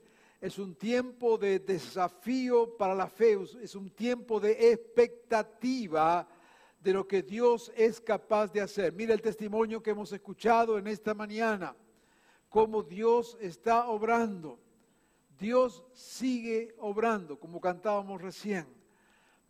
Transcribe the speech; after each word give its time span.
Es 0.40 0.58
un 0.58 0.74
tiempo 0.74 1.38
de 1.38 1.58
desafío 1.58 2.76
para 2.76 2.94
la 2.94 3.08
fe, 3.08 3.38
es 3.62 3.74
un 3.74 3.90
tiempo 3.90 4.38
de 4.38 4.72
expectativa 4.72 6.28
de 6.78 6.92
lo 6.92 7.08
que 7.08 7.22
Dios 7.22 7.72
es 7.74 7.98
capaz 7.98 8.52
de 8.52 8.60
hacer. 8.60 8.92
Mira 8.92 9.14
el 9.14 9.22
testimonio 9.22 9.82
que 9.82 9.90
hemos 9.90 10.12
escuchado 10.12 10.76
en 10.76 10.86
esta 10.86 11.14
mañana, 11.14 11.74
cómo 12.54 12.84
Dios 12.84 13.36
está 13.40 13.88
obrando. 13.88 14.60
Dios 15.36 15.82
sigue 15.92 16.72
obrando, 16.78 17.36
como 17.36 17.60
cantábamos 17.60 18.22
recién. 18.22 18.64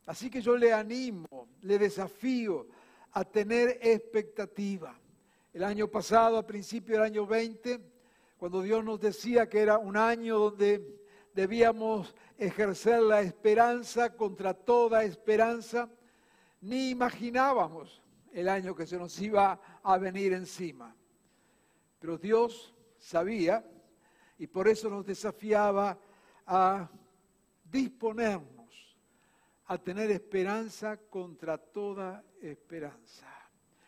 Así 0.07 0.31
que 0.31 0.41
yo 0.41 0.57
le 0.57 0.73
animo, 0.73 1.51
le 1.61 1.79
desafío 1.79 2.67
a 3.13 3.23
tener 3.23 3.79
expectativa. 3.83 4.99
El 5.53 5.65
año 5.65 5.87
pasado, 5.87 6.39
a 6.39 6.47
principio 6.47 6.95
del 6.95 7.05
año 7.05 7.27
20, 7.27 7.79
cuando 8.39 8.63
Dios 8.63 8.83
nos 8.83 8.99
decía 8.99 9.51
que 9.51 9.61
era 9.61 9.77
un 9.77 9.99
año 9.99 10.39
donde 10.39 10.99
debíamos 11.35 12.15
ejercer 12.39 13.03
la 13.03 13.21
esperanza 13.21 14.17
contra 14.17 14.55
toda 14.55 15.05
esperanza, 15.05 15.91
ni 16.63 16.89
imaginábamos 16.89 18.03
el 18.33 18.49
año 18.49 18.75
que 18.75 18.87
se 18.87 18.97
nos 18.97 19.21
iba 19.21 19.61
a 19.83 19.99
venir 19.99 20.33
encima. 20.33 20.97
Pero 21.99 22.17
Dios 22.17 22.74
sabía 23.05 23.65
y 24.39 24.47
por 24.47 24.67
eso 24.67 24.89
nos 24.89 25.05
desafiaba 25.05 25.99
a 26.47 26.89
disponernos 27.71 28.55
a 29.67 29.79
tener 29.79 30.11
esperanza 30.11 30.97
contra 30.97 31.57
toda 31.57 32.23
esperanza. 32.41 33.27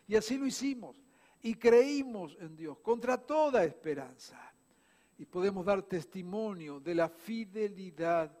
Y 0.07 0.15
así 0.15 0.37
lo 0.37 0.45
hicimos 0.45 0.99
y 1.41 1.55
creímos 1.55 2.35
en 2.39 2.55
Dios 2.55 2.79
contra 2.79 3.17
toda 3.17 3.63
esperanza 3.63 4.39
y 5.17 5.25
podemos 5.25 5.65
dar 5.65 5.83
testimonio 5.83 6.79
de 6.79 6.95
la 6.95 7.09
fidelidad 7.09 8.31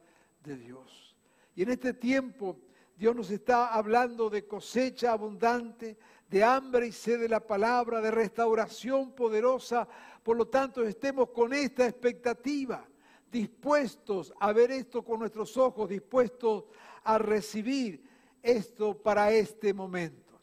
de 0.43 0.57
Dios. 0.57 1.15
Y 1.55 1.63
en 1.63 1.69
este 1.69 1.93
tiempo 1.93 2.59
Dios 2.95 3.15
nos 3.15 3.29
está 3.29 3.73
hablando 3.73 4.29
de 4.29 4.47
cosecha 4.47 5.11
abundante, 5.11 5.97
de 6.29 6.43
hambre 6.43 6.87
y 6.87 6.91
sed 6.91 7.19
de 7.19 7.29
la 7.29 7.39
palabra, 7.39 8.01
de 8.01 8.11
restauración 8.11 9.11
poderosa. 9.13 9.87
Por 10.23 10.37
lo 10.37 10.47
tanto, 10.47 10.83
estemos 10.83 11.29
con 11.29 11.53
esta 11.53 11.85
expectativa, 11.85 12.85
dispuestos 13.31 14.33
a 14.39 14.51
ver 14.51 14.71
esto 14.71 15.03
con 15.03 15.19
nuestros 15.19 15.55
ojos, 15.57 15.89
dispuestos 15.89 16.65
a 17.03 17.17
recibir 17.17 18.03
esto 18.41 18.97
para 18.97 19.31
este 19.31 19.73
momento. 19.73 20.39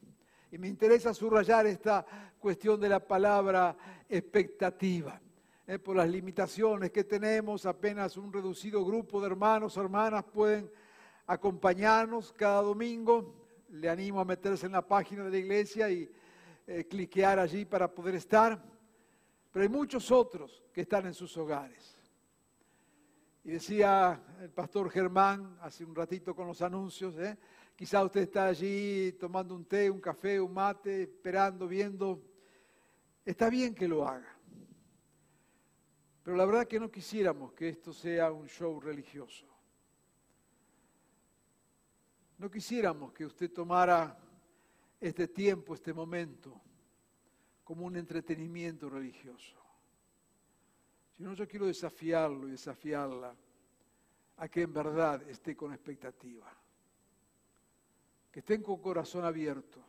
Y 0.51 0.59
me 0.59 0.69
interesa 0.69 1.13
subrayar 1.13 1.67
esta 1.67 2.07
cuestión 2.39 2.81
de 2.81 2.89
la 2.89 3.01
palabra 3.01 3.77
expectativa. 4.09 5.21
Eh, 5.67 5.79
por 5.79 5.97
las 5.97 6.09
limitaciones 6.09 6.91
que 6.91 7.05
tenemos, 7.05 7.65
apenas 7.65 8.17
un 8.19 8.33
reducido 8.33 8.85
grupo 8.85 9.21
de 9.21 9.29
hermanos 9.29 9.77
hermanas 9.79 10.25
pueden 10.25 10.71
acompañarnos 11.27 12.33
cada 12.33 12.61
domingo. 12.61 13.44
Le 13.75 13.89
animo 13.89 14.21
a 14.21 14.25
meterse 14.25 14.67
en 14.67 14.73
la 14.73 14.87
página 14.87 15.25
de 15.25 15.31
la 15.31 15.37
iglesia 15.37 15.91
y 15.91 16.09
eh, 16.67 16.87
cliquear 16.89 17.41
allí 17.41 17.65
para 17.65 17.93
poder 17.93 18.15
estar. 18.15 18.63
Pero 19.51 19.63
hay 19.63 19.69
muchos 19.69 20.11
otros 20.13 20.63
que 20.73 20.83
están 20.83 21.07
en 21.07 21.15
sus 21.15 21.37
hogares. 21.37 21.97
Y 23.43 23.51
decía 23.51 24.23
el 24.41 24.51
pastor 24.51 24.89
Germán 24.91 25.59
hace 25.61 25.85
un 25.85 25.95
ratito 25.95 26.35
con 26.35 26.47
los 26.47 26.63
anuncios, 26.63 27.19
¿eh? 27.19 27.37
quizá 27.75 28.03
usted 28.05 28.23
está 28.23 28.47
allí 28.47 29.13
tomando 29.13 29.55
un 29.55 29.65
té, 29.65 29.91
un 29.91 30.01
café, 30.01 30.41
un 30.41 30.55
mate, 30.55 31.03
esperando, 31.03 31.67
viendo. 31.67 32.23
Está 33.25 33.51
bien 33.51 33.75
que 33.75 33.89
lo 33.89 34.07
haga. 34.07 34.39
Pero 36.23 36.37
la 36.37 36.47
verdad 36.47 36.67
que 36.67 36.81
no 36.81 36.91
quisiéramos 36.91 37.53
que 37.53 37.69
esto 37.69 37.93
sea 37.93 38.33
un 38.33 38.49
show 38.49 38.81
religioso. 38.81 39.54
No 42.39 42.51
quisiéramos 42.51 43.13
que 43.13 43.25
usted 43.25 43.53
tomara 43.53 44.19
este 45.01 45.29
tiempo, 45.29 45.75
este 45.75 45.93
momento, 45.93 46.61
como 47.63 47.87
un 47.87 47.97
entretenimiento 47.97 48.89
religioso. 48.89 49.57
Sino 51.17 51.33
yo 51.35 51.47
quiero 51.47 51.67
desafiarlo 51.67 52.49
y 52.49 52.53
desafiarla 52.53 53.35
a 54.37 54.49
que 54.49 54.63
en 54.63 54.73
verdad 54.73 55.23
esté 55.29 55.57
con 55.57 55.73
expectativa. 55.73 56.53
Que 58.31 58.41
estén 58.41 58.63
con 58.63 58.81
corazón 58.81 59.25
abierto 59.25 59.81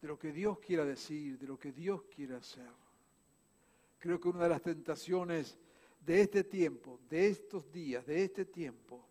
de 0.00 0.08
lo 0.08 0.18
que 0.18 0.32
Dios 0.32 0.58
quiera 0.58 0.84
decir, 0.84 1.38
de 1.38 1.46
lo 1.46 1.58
que 1.58 1.72
Dios 1.72 2.02
quiera 2.04 2.36
hacer. 2.36 2.70
Creo 3.98 4.20
que 4.20 4.28
una 4.28 4.44
de 4.44 4.50
las 4.50 4.62
tentaciones 4.62 5.58
de 6.00 6.20
este 6.20 6.44
tiempo, 6.44 7.00
de 7.08 7.28
estos 7.28 7.70
días, 7.72 8.06
de 8.06 8.22
este 8.22 8.44
tiempo, 8.44 9.05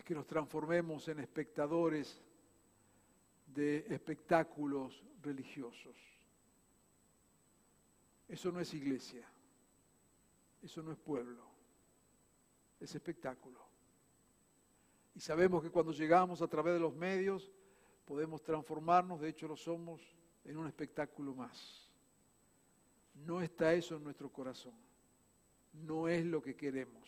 es 0.00 0.04
que 0.04 0.14
nos 0.14 0.26
transformemos 0.26 1.06
en 1.08 1.20
espectadores 1.20 2.22
de 3.46 3.84
espectáculos 3.90 5.04
religiosos. 5.20 5.94
Eso 8.26 8.50
no 8.50 8.60
es 8.60 8.72
iglesia, 8.72 9.30
eso 10.62 10.82
no 10.82 10.92
es 10.92 10.98
pueblo, 10.98 11.44
es 12.80 12.94
espectáculo. 12.94 13.60
Y 15.14 15.20
sabemos 15.20 15.62
que 15.62 15.70
cuando 15.70 15.92
llegamos 15.92 16.40
a 16.40 16.48
través 16.48 16.72
de 16.72 16.80
los 16.80 16.94
medios 16.94 17.52
podemos 18.06 18.42
transformarnos, 18.42 19.20
de 19.20 19.28
hecho 19.28 19.48
lo 19.48 19.56
somos, 19.56 20.00
en 20.44 20.56
un 20.56 20.66
espectáculo 20.66 21.34
más. 21.34 21.92
No 23.26 23.42
está 23.42 23.74
eso 23.74 23.96
en 23.96 24.04
nuestro 24.04 24.32
corazón. 24.32 24.72
No 25.74 26.08
es 26.08 26.24
lo 26.24 26.40
que 26.40 26.56
queremos. 26.56 27.06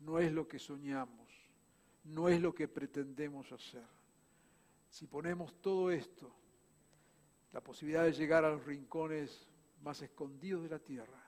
No 0.00 0.18
es 0.18 0.32
lo 0.32 0.48
que 0.48 0.58
soñamos. 0.58 1.28
No 2.08 2.28
es 2.28 2.40
lo 2.40 2.54
que 2.54 2.68
pretendemos 2.68 3.50
hacer. 3.52 3.84
Si 4.90 5.06
ponemos 5.06 5.60
todo 5.60 5.90
esto, 5.90 6.32
la 7.52 7.60
posibilidad 7.60 8.04
de 8.04 8.12
llegar 8.12 8.44
a 8.44 8.50
los 8.50 8.64
rincones 8.64 9.46
más 9.82 10.00
escondidos 10.02 10.62
de 10.62 10.70
la 10.70 10.78
tierra, 10.78 11.22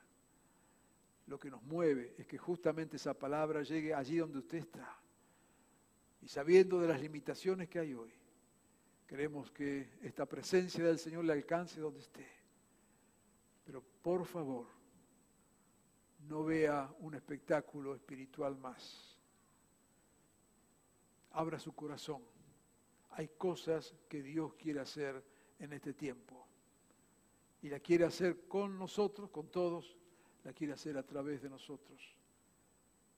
lo 1.27 1.39
que 1.39 1.51
nos 1.51 1.63
mueve 1.63 2.15
es 2.19 2.27
que 2.27 2.39
justamente 2.39 2.97
esa 2.97 3.15
palabra 3.15 3.63
llegue 3.63 3.95
allí 3.95 4.17
donde 4.17 4.39
usted 4.39 4.59
está. 4.59 4.99
Y 6.23 6.29
sabiendo 6.29 6.81
de 6.81 6.89
las 6.89 7.01
limitaciones 7.01 7.69
que 7.69 7.79
hay 7.79 7.95
hoy, 7.95 8.13
queremos 9.07 9.51
que 9.51 9.99
esta 10.03 10.27
presencia 10.27 10.85
del 10.85 10.99
Señor 10.99 11.25
le 11.25 11.33
alcance 11.33 11.81
donde 11.81 12.01
esté. 12.01 12.27
Pero 13.65 13.83
por 14.03 14.25
favor, 14.25 14.67
no 16.29 16.45
vea 16.45 16.91
un 17.01 17.15
espectáculo 17.15 17.95
espiritual 17.95 18.57
más. 18.57 19.10
Abra 21.33 21.59
su 21.59 21.73
corazón. 21.73 22.23
Hay 23.11 23.29
cosas 23.29 23.95
que 24.09 24.23
Dios 24.23 24.55
quiere 24.55 24.81
hacer 24.81 25.23
en 25.59 25.73
este 25.73 25.95
tiempo. 25.95 26.47
Y 27.63 27.69
la 27.69 27.81
quiere 27.81 28.05
hacer 28.05 28.47
con 28.49 28.79
nosotros, 28.79 29.31
con 29.31 29.49
todos, 29.49 29.97
la 30.45 30.53
quiere 30.53 30.73
hacer 30.73 30.97
a 30.97 31.03
través 31.03 31.43
de 31.43 31.51
nosotros. 31.51 32.15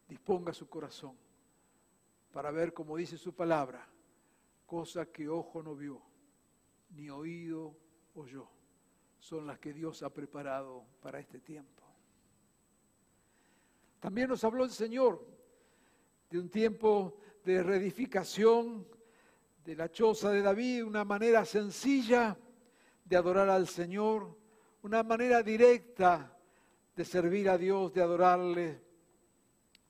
Disponga 0.09 0.53
su 0.53 0.69
corazón 0.69 1.17
para 2.33 2.51
ver, 2.51 2.73
como 2.73 2.97
dice 2.97 3.19
su 3.19 3.35
palabra, 3.35 3.87
cosas 4.67 5.09
que 5.09 5.29
ojo 5.29 5.63
no 5.63 5.77
vio, 5.77 6.03
ni 6.91 7.11
oído 7.11 7.77
oyó, 8.15 8.49
son 9.21 9.47
las 9.47 9.59
que 9.59 9.73
Dios 9.73 10.03
ha 10.03 10.13
preparado 10.13 10.85
para 11.01 11.21
este 11.21 11.39
tiempo. 11.41 11.83
También 14.01 14.29
nos 14.29 14.43
habló 14.43 14.65
el 14.65 14.71
Señor 14.71 15.25
de 16.31 16.39
un 16.39 16.49
tiempo 16.49 17.19
de 17.45 17.63
reedificación 17.63 18.87
de 19.65 19.77
la 19.77 19.91
choza 19.91 20.31
de 20.31 20.43
David, 20.43 20.85
una 20.85 21.05
manera 21.05 21.45
sencilla 21.45 22.37
de 23.05 23.17
adorar 23.17 23.49
al 23.49 23.69
Señor, 23.69 24.37
una 24.83 25.03
manera 25.03 25.43
directa 25.43 26.37
de 26.95 27.05
servir 27.05 27.49
a 27.49 27.59
Dios, 27.59 27.93
de 27.93 28.03
adorarle, 28.03 28.81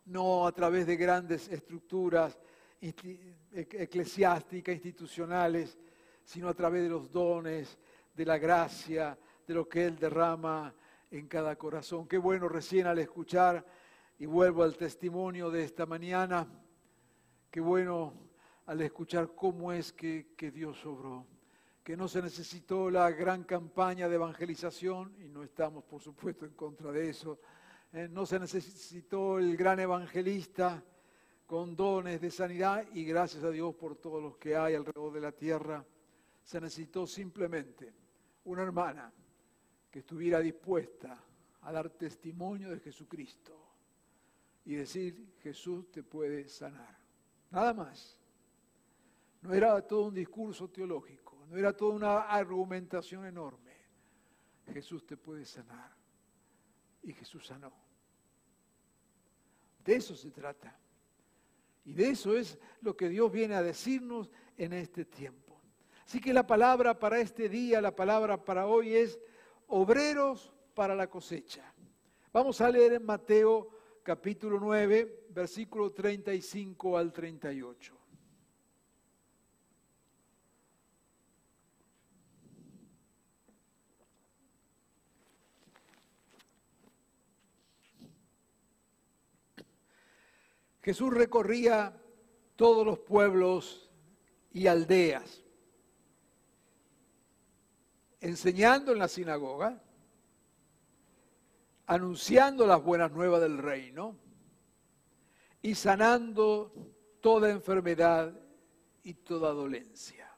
no 0.06 0.46
a 0.46 0.52
través 0.52 0.86
de 0.86 0.96
grandes 0.96 1.48
estructuras 1.48 2.38
eclesiásticas, 2.80 4.74
institucionales, 4.74 5.78
sino 6.24 6.48
a 6.48 6.54
través 6.54 6.82
de 6.82 6.88
los 6.88 7.10
dones, 7.10 7.78
de 8.14 8.26
la 8.26 8.38
gracia, 8.38 9.18
de 9.46 9.54
lo 9.54 9.68
que 9.68 9.84
Él 9.86 9.98
derrama 9.98 10.74
en 11.10 11.28
cada 11.28 11.56
corazón. 11.56 12.06
Qué 12.08 12.18
bueno 12.18 12.48
recién 12.48 12.86
al 12.86 12.98
escuchar, 12.98 13.64
y 14.18 14.26
vuelvo 14.26 14.62
al 14.62 14.76
testimonio 14.76 15.50
de 15.50 15.64
esta 15.64 15.86
mañana, 15.86 16.46
qué 17.52 17.60
bueno 17.60 18.14
al 18.64 18.80
escuchar 18.80 19.34
cómo 19.34 19.72
es 19.72 19.92
que, 19.92 20.34
Dios 20.52 20.84
obró 20.86 21.26
que 21.84 21.96
no 21.96 22.08
se 22.08 22.22
necesitó 22.22 22.90
la 22.90 23.10
gran 23.10 23.44
campaña 23.44 24.08
de 24.08 24.14
evangelización, 24.14 25.14
y 25.20 25.28
no 25.28 25.42
estamos 25.42 25.84
por 25.84 26.00
supuesto 26.00 26.46
en 26.46 26.52
contra 26.52 26.90
de 26.92 27.10
eso, 27.10 27.40
eh, 27.92 28.08
no 28.10 28.24
se 28.24 28.38
necesitó 28.40 29.38
el 29.38 29.54
gran 29.56 29.80
evangelista 29.80 30.82
con 31.44 31.76
dones 31.76 32.22
de 32.22 32.30
sanidad, 32.30 32.86
y 32.94 33.04
gracias 33.04 33.44
a 33.44 33.50
Dios 33.50 33.74
por 33.74 33.96
todos 33.96 34.22
los 34.22 34.38
que 34.38 34.56
hay 34.56 34.74
alrededor 34.74 35.12
de 35.12 35.20
la 35.20 35.32
tierra, 35.32 35.84
se 36.42 36.58
necesitó 36.58 37.06
simplemente 37.06 37.92
una 38.44 38.62
hermana 38.62 39.12
que 39.90 39.98
estuviera 39.98 40.40
dispuesta 40.40 41.22
a 41.60 41.72
dar 41.72 41.90
testimonio 41.90 42.70
de 42.70 42.80
Jesucristo 42.80 43.52
y 44.64 44.76
decir, 44.76 45.34
Jesús 45.42 45.90
te 45.90 46.02
puede 46.02 46.48
sanar. 46.48 47.01
Nada 47.52 47.72
más. 47.72 48.18
No 49.42 49.54
era 49.54 49.80
todo 49.86 50.06
un 50.06 50.14
discurso 50.14 50.68
teológico 50.68 51.22
no 51.52 51.58
era 51.58 51.76
toda 51.76 51.94
una 51.94 52.20
argumentación 52.22 53.26
enorme. 53.26 53.76
Jesús 54.72 55.04
te 55.04 55.18
puede 55.18 55.44
sanar. 55.44 55.94
Y 57.02 57.12
Jesús 57.12 57.46
sanó. 57.46 57.70
De 59.84 59.96
eso 59.96 60.16
se 60.16 60.30
trata. 60.30 60.74
Y 61.84 61.92
de 61.92 62.08
eso 62.08 62.34
es 62.34 62.58
lo 62.80 62.96
que 62.96 63.10
Dios 63.10 63.30
viene 63.30 63.54
a 63.54 63.62
decirnos 63.62 64.30
en 64.56 64.72
este 64.72 65.04
tiempo. 65.04 65.60
Así 66.06 66.22
que 66.22 66.32
la 66.32 66.46
palabra 66.46 66.98
para 66.98 67.20
este 67.20 67.50
día, 67.50 67.82
la 67.82 67.94
palabra 67.94 68.42
para 68.42 68.66
hoy 68.66 68.94
es 68.94 69.20
obreros 69.66 70.54
para 70.72 70.94
la 70.94 71.10
cosecha. 71.10 71.70
Vamos 72.32 72.62
a 72.62 72.70
leer 72.70 72.94
en 72.94 73.04
Mateo 73.04 73.68
capítulo 74.02 74.58
9, 74.58 75.26
versículo 75.30 75.92
35 75.92 76.98
al 76.98 77.12
38. 77.12 77.98
Jesús 90.82 91.14
recorría 91.14 91.96
todos 92.56 92.84
los 92.84 92.98
pueblos 92.98 93.88
y 94.52 94.66
aldeas, 94.66 95.44
enseñando 98.20 98.92
en 98.92 98.98
la 98.98 99.06
sinagoga, 99.06 99.80
anunciando 101.86 102.66
las 102.66 102.82
buenas 102.82 103.12
nuevas 103.12 103.40
del 103.40 103.58
reino 103.58 104.16
y 105.60 105.74
sanando 105.74 106.72
toda 107.20 107.50
enfermedad 107.50 108.32
y 109.02 109.14
toda 109.14 109.52
dolencia. 109.52 110.28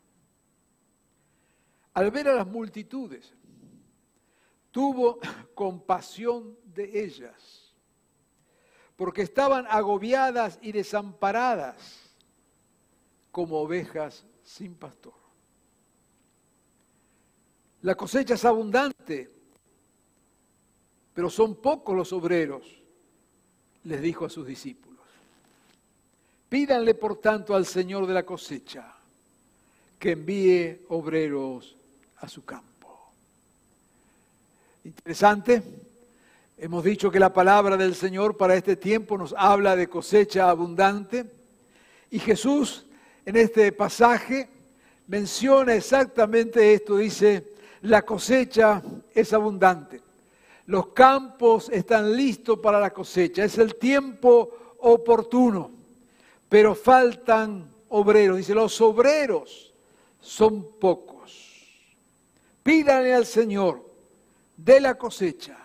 Al 1.94 2.11
ver 2.11 2.29
a 2.29 2.35
las 2.35 2.46
multitudes, 2.46 3.35
tuvo 4.70 5.19
compasión 5.55 6.58
de 6.64 7.05
ellas 7.05 7.64
porque 8.96 9.23
estaban 9.23 9.67
agobiadas 9.69 10.58
y 10.62 10.73
desamparadas 10.73 12.17
como 13.31 13.58
ovejas 13.58 14.25
sin 14.43 14.76
pastor. 14.76 15.14
La 17.82 17.94
cosecha 17.96 18.35
es 18.35 18.44
abundante, 18.44 19.33
pero 21.14 21.31
son 21.31 21.55
pocos 21.55 21.96
los 21.96 22.12
obreros, 22.12 22.62
les 23.84 24.02
dijo 24.02 24.25
a 24.25 24.31
sus 24.31 24.46
discípulos. 24.46 25.00
Pídanle, 26.49 26.94
por 26.94 27.16
tanto, 27.20 27.55
al 27.55 27.66
Señor 27.66 28.06
de 28.06 28.14
la 28.14 28.25
cosecha 28.25 28.94
que 29.99 30.12
envíe 30.12 30.84
obreros 30.88 31.75
a 32.19 32.28
su 32.28 32.44
campo. 32.44 33.11
Interesante 34.84 35.62
Hemos 36.56 36.84
dicho 36.84 37.10
que 37.10 37.19
la 37.19 37.32
palabra 37.32 37.77
del 37.77 37.96
Señor 37.96 38.36
para 38.36 38.55
este 38.55 38.77
tiempo 38.77 39.19
nos 39.19 39.34
habla 39.36 39.74
de 39.74 39.89
cosecha 39.89 40.48
abundante 40.48 41.24
y 42.12 42.20
Jesús 42.20 42.86
en 43.27 43.36
este 43.36 43.72
pasaje 43.72 44.48
menciona 45.08 45.74
exactamente 45.74 46.72
esto, 46.72 46.96
dice, 46.96 47.44
la 47.82 48.03
cosecha 48.03 48.81
es 49.12 49.32
abundante, 49.32 50.00
los 50.67 50.89
campos 50.89 51.69
están 51.71 52.17
listos 52.17 52.59
para 52.59 52.81
la 52.81 52.93
cosecha, 52.93 53.44
es 53.44 53.59
el 53.59 53.77
tiempo 53.77 54.77
oportuno, 54.81 55.71
pero 56.49 56.75
faltan 56.75 57.69
obreros, 57.89 58.39
dice, 58.39 58.55
los 58.55 58.81
obreros 58.81 59.73
son 60.21 60.67
pocos. 60.81 61.15
Pídanle 62.63 63.15
al 63.15 63.27
Señor 63.27 63.85
de 64.56 64.81
la 64.81 64.97
cosecha 64.97 65.59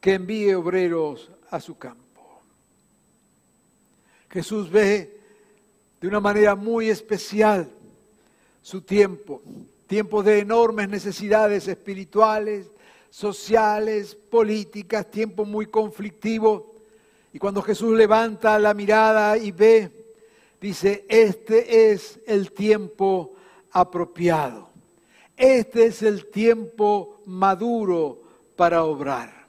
que 0.00 0.14
envíe 0.14 0.54
obreros 0.54 1.30
a 1.50 1.60
su 1.60 1.76
campo. 1.76 2.02
Jesús 4.30 4.70
ve 4.70 5.20
de 6.00 6.08
una 6.08 6.20
manera 6.20 6.54
muy 6.54 6.88
especial 6.88 7.68
su 8.62 8.80
tiempo, 8.80 9.42
tiempo 9.86 10.22
de 10.22 10.38
enormes 10.38 10.88
necesidades 10.88 11.68
espirituales, 11.68 12.66
sociales, 13.12 14.16
políticas, 14.16 15.08
tiempo 15.08 15.44
muy 15.44 15.66
conflictivo. 15.66 16.72
Y 17.32 17.38
cuando 17.38 17.62
Jesús 17.62 17.96
levanta 17.96 18.58
la 18.58 18.74
mirada 18.74 19.36
y 19.36 19.52
ve, 19.52 19.90
dice, 20.60 21.04
este 21.08 21.92
es 21.92 22.18
el 22.26 22.50
tiempo 22.50 23.34
apropiado, 23.70 24.70
este 25.36 25.86
es 25.86 26.02
el 26.02 26.26
tiempo 26.26 27.20
maduro 27.26 28.18
para 28.56 28.82
obrar 28.82 29.42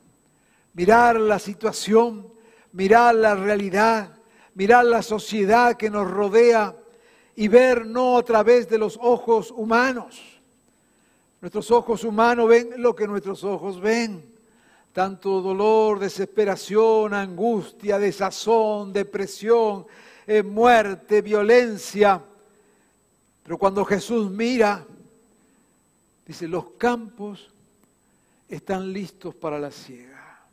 mirar 0.74 1.20
la 1.20 1.40
situación, 1.40 2.28
mirar 2.72 3.16
la 3.16 3.36
realidad, 3.36 4.10
mirar 4.56 4.86
la 4.86 5.02
sociedad 5.02 5.78
que 5.78 5.90
nos 5.90 6.10
rodea 6.10 6.76
y 7.36 7.48
ver 7.48 7.86
no 7.86 8.18
a 8.18 8.24
través 8.24 8.70
de 8.70 8.78
los 8.78 8.98
ojos 9.02 9.52
humanos. 9.52 10.33
Nuestros 11.44 11.72
ojos 11.72 12.06
humanos 12.06 12.48
ven 12.48 12.70
lo 12.78 12.96
que 12.96 13.06
nuestros 13.06 13.44
ojos 13.44 13.82
ven. 13.82 14.24
Tanto 14.94 15.42
dolor, 15.42 16.00
desesperación, 16.00 17.14
angustia, 17.14 18.00
desazón, 18.00 18.94
depresión, 18.94 19.86
eh, 20.26 20.42
muerte, 20.42 21.22
violencia. 21.22 22.24
Pero 23.44 23.58
cuando 23.58 23.84
Jesús 23.84 24.32
mira, 24.32 24.86
dice, 26.26 26.48
los 26.48 26.64
campos 26.78 27.50
están 28.48 28.94
listos 28.94 29.36
para 29.36 29.60
la 29.60 29.70
siega. 29.70 30.48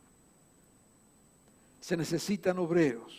se 1.79 1.95
necesitan 1.95 2.59
obreros 2.59 3.17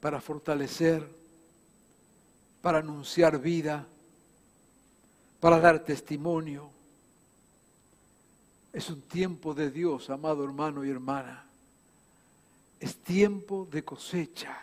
para 0.00 0.20
fortalecer, 0.20 1.08
para 2.60 2.78
anunciar 2.78 3.38
vida, 3.38 3.86
para 5.42 5.58
dar 5.58 5.80
testimonio. 5.80 6.70
Es 8.72 8.88
un 8.90 9.02
tiempo 9.02 9.54
de 9.54 9.72
Dios, 9.72 10.08
amado 10.08 10.44
hermano 10.44 10.84
y 10.84 10.90
hermana. 10.90 11.44
Es 12.78 12.94
tiempo 12.98 13.66
de 13.68 13.82
cosecha. 13.82 14.56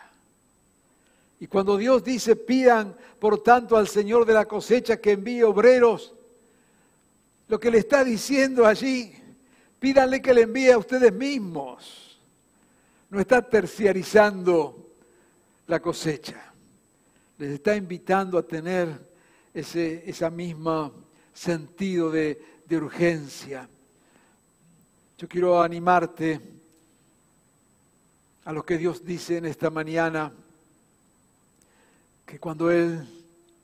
Y 1.38 1.48
cuando 1.48 1.76
Dios 1.76 2.02
dice, 2.02 2.34
pidan 2.34 2.96
por 3.18 3.42
tanto 3.42 3.76
al 3.76 3.88
Señor 3.88 4.24
de 4.24 4.32
la 4.32 4.46
cosecha 4.46 4.96
que 4.96 5.12
envíe 5.12 5.42
obreros, 5.42 6.14
lo 7.48 7.60
que 7.60 7.70
le 7.70 7.76
está 7.76 8.02
diciendo 8.02 8.64
allí, 8.64 9.12
pídanle 9.78 10.22
que 10.22 10.32
le 10.32 10.42
envíe 10.42 10.70
a 10.70 10.78
ustedes 10.78 11.12
mismos. 11.12 12.18
No 13.10 13.20
está 13.20 13.42
terciarizando 13.42 14.94
la 15.66 15.78
cosecha. 15.78 16.54
Les 17.36 17.50
está 17.50 17.76
invitando 17.76 18.38
a 18.38 18.42
tener 18.42 19.09
ese 19.52 20.08
esa 20.08 20.30
misma 20.30 20.92
sentido 21.32 22.10
de, 22.10 22.62
de 22.66 22.76
urgencia. 22.76 23.68
Yo 25.18 25.28
quiero 25.28 25.62
animarte 25.62 26.40
a 28.44 28.52
lo 28.52 28.64
que 28.64 28.78
Dios 28.78 29.04
dice 29.04 29.36
en 29.36 29.46
esta 29.46 29.70
mañana, 29.70 30.32
que 32.26 32.38
cuando 32.38 32.70
Él 32.70 33.06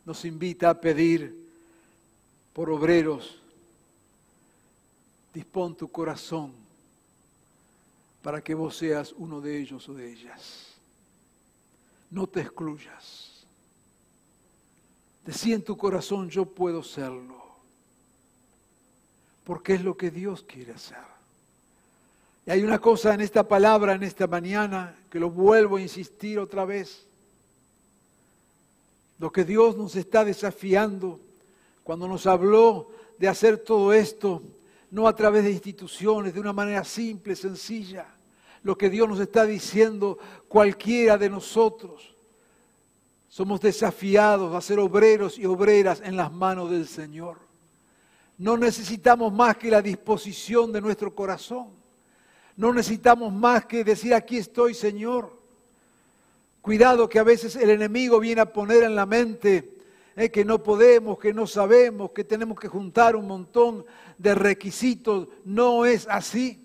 nos 0.04 0.24
invita 0.24 0.70
a 0.70 0.80
pedir 0.80 1.34
por 2.52 2.70
obreros, 2.70 3.40
dispón 5.32 5.76
tu 5.76 5.88
corazón 5.88 6.52
para 8.22 8.42
que 8.42 8.54
vos 8.54 8.76
seas 8.76 9.12
uno 9.12 9.40
de 9.40 9.60
ellos 9.60 9.88
o 9.88 9.94
de 9.94 10.10
ellas. 10.10 10.74
No 12.10 12.26
te 12.26 12.40
excluyas. 12.40 13.35
Decí 15.26 15.52
en 15.52 15.62
tu 15.62 15.76
corazón, 15.76 16.30
yo 16.30 16.46
puedo 16.46 16.84
serlo, 16.84 17.42
porque 19.42 19.74
es 19.74 19.82
lo 19.82 19.96
que 19.96 20.12
Dios 20.12 20.44
quiere 20.46 20.72
hacer. 20.72 20.98
Y 22.46 22.52
hay 22.52 22.62
una 22.62 22.78
cosa 22.78 23.12
en 23.12 23.20
esta 23.20 23.46
palabra, 23.46 23.94
en 23.94 24.04
esta 24.04 24.28
mañana, 24.28 24.96
que 25.10 25.18
lo 25.18 25.30
vuelvo 25.30 25.76
a 25.76 25.80
insistir 25.80 26.38
otra 26.38 26.64
vez. 26.64 27.04
Lo 29.18 29.32
que 29.32 29.44
Dios 29.44 29.76
nos 29.76 29.96
está 29.96 30.24
desafiando 30.24 31.18
cuando 31.82 32.06
nos 32.06 32.26
habló 32.28 32.90
de 33.18 33.26
hacer 33.26 33.58
todo 33.58 33.92
esto 33.92 34.42
no 34.92 35.08
a 35.08 35.16
través 35.16 35.44
de 35.44 35.50
instituciones, 35.50 36.34
de 36.34 36.40
una 36.40 36.52
manera 36.52 36.84
simple, 36.84 37.34
sencilla. 37.34 38.06
Lo 38.62 38.78
que 38.78 38.88
Dios 38.88 39.08
nos 39.08 39.18
está 39.18 39.44
diciendo, 39.44 40.18
cualquiera 40.48 41.18
de 41.18 41.28
nosotros, 41.28 42.15
somos 43.28 43.60
desafiados 43.60 44.54
a 44.54 44.60
ser 44.60 44.78
obreros 44.78 45.38
y 45.38 45.46
obreras 45.46 46.00
en 46.04 46.16
las 46.16 46.32
manos 46.32 46.70
del 46.70 46.86
Señor. 46.86 47.38
No 48.38 48.56
necesitamos 48.56 49.32
más 49.32 49.56
que 49.56 49.70
la 49.70 49.82
disposición 49.82 50.72
de 50.72 50.80
nuestro 50.80 51.14
corazón. 51.14 51.68
No 52.56 52.72
necesitamos 52.72 53.32
más 53.32 53.66
que 53.66 53.84
decir, 53.84 54.14
aquí 54.14 54.38
estoy, 54.38 54.74
Señor. 54.74 55.36
Cuidado 56.60 57.08
que 57.08 57.18
a 57.18 57.22
veces 57.22 57.56
el 57.56 57.70
enemigo 57.70 58.18
viene 58.18 58.40
a 58.40 58.52
poner 58.52 58.82
en 58.82 58.94
la 58.94 59.06
mente 59.06 59.76
eh, 60.16 60.30
que 60.30 60.44
no 60.44 60.62
podemos, 60.62 61.18
que 61.18 61.32
no 61.32 61.46
sabemos, 61.46 62.10
que 62.10 62.24
tenemos 62.24 62.58
que 62.58 62.68
juntar 62.68 63.14
un 63.16 63.26
montón 63.26 63.84
de 64.18 64.34
requisitos. 64.34 65.28
No 65.44 65.84
es 65.84 66.06
así. 66.10 66.62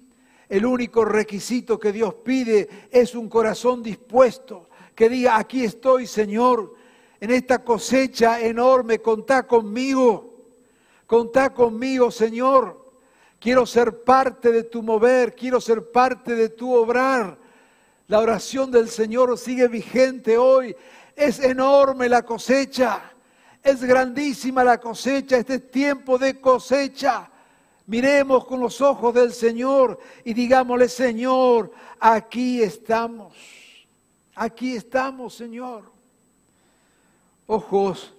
El 0.50 0.66
único 0.66 1.06
requisito 1.06 1.80
que 1.80 1.92
Dios 1.92 2.14
pide 2.16 2.68
es 2.92 3.16
un 3.16 3.30
corazón 3.30 3.84
dispuesto, 3.84 4.68
que 4.96 5.10
diga, 5.10 5.38
aquí 5.38 5.64
estoy, 5.64 6.08
Señor, 6.08 6.76
en 7.20 7.32
esta 7.32 7.64
cosecha 7.64 8.40
enorme, 8.40 9.00
contá 9.00 9.48
conmigo, 9.48 10.34
contá 11.06 11.54
conmigo, 11.54 12.12
Señor. 12.12 12.82
Quiero 13.40 13.66
ser 13.66 14.04
parte 14.04 14.52
de 14.52 14.64
tu 14.64 14.84
mover, 14.84 15.36
quiero 15.36 15.60
ser 15.60 15.92
parte 15.92 16.36
de 16.36 16.50
tu 16.50 16.74
obrar. 16.74 17.38
La 18.08 18.20
oración 18.20 18.70
del 18.70 18.90
Señor 18.90 19.38
sigue 19.38 19.68
vigente 19.68 20.38
hoy. 20.38 20.76
Es 21.16 21.40
enorme 21.40 22.08
la 22.08 22.24
cosecha. 22.24 23.14
Es 23.64 23.84
grandísima 23.84 24.64
la 24.64 24.80
cosecha, 24.80 25.38
este 25.38 25.56
es 25.56 25.72
tiempo 25.72 26.18
de 26.18 26.40
cosecha. 26.40 27.30
Miremos 27.88 28.46
con 28.46 28.60
los 28.60 28.82
ojos 28.82 29.14
del 29.14 29.34
Señor 29.34 30.00
y 30.24 30.34
digámosle, 30.34 30.90
Señor, 30.90 31.72
aquí 32.00 32.62
estamos. 32.62 33.34
Aquí 34.36 34.76
estamos, 34.76 35.36
Señor. 35.36 35.92
Ojos 37.48 38.14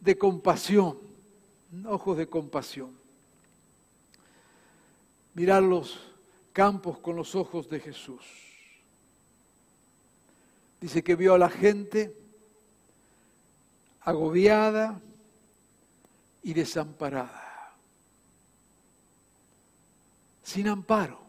de 0.00 0.16
compasión, 0.16 0.98
ojos 1.86 2.16
de 2.16 2.26
compasión. 2.28 2.96
Mirar 5.34 5.62
los 5.62 5.98
campos 6.52 6.98
con 6.98 7.16
los 7.16 7.34
ojos 7.34 7.68
de 7.68 7.80
Jesús. 7.80 8.22
Dice 10.80 11.02
que 11.02 11.16
vio 11.16 11.34
a 11.34 11.38
la 11.38 11.50
gente 11.50 12.14
agobiada 14.00 15.00
y 16.42 16.54
desamparada, 16.54 17.74
sin 20.42 20.68
amparo, 20.68 21.20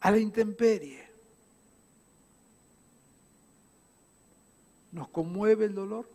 a 0.00 0.10
la 0.10 0.18
intemperie. 0.18 1.05
Nos 4.96 5.08
conmueve 5.08 5.66
el 5.66 5.74
dolor, 5.74 6.08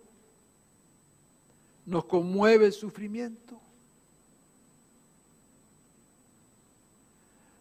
nos 1.86 2.06
conmueve 2.06 2.66
el 2.66 2.74
sufrimiento. 2.74 3.62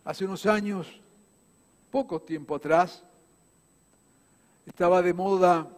Hace 0.03 0.25
unos 0.25 0.47
años, 0.47 0.87
poco 1.91 2.23
tiempo 2.23 2.55
atrás, 2.55 3.03
estaba 4.65 5.03
de 5.03 5.13
moda 5.13 5.69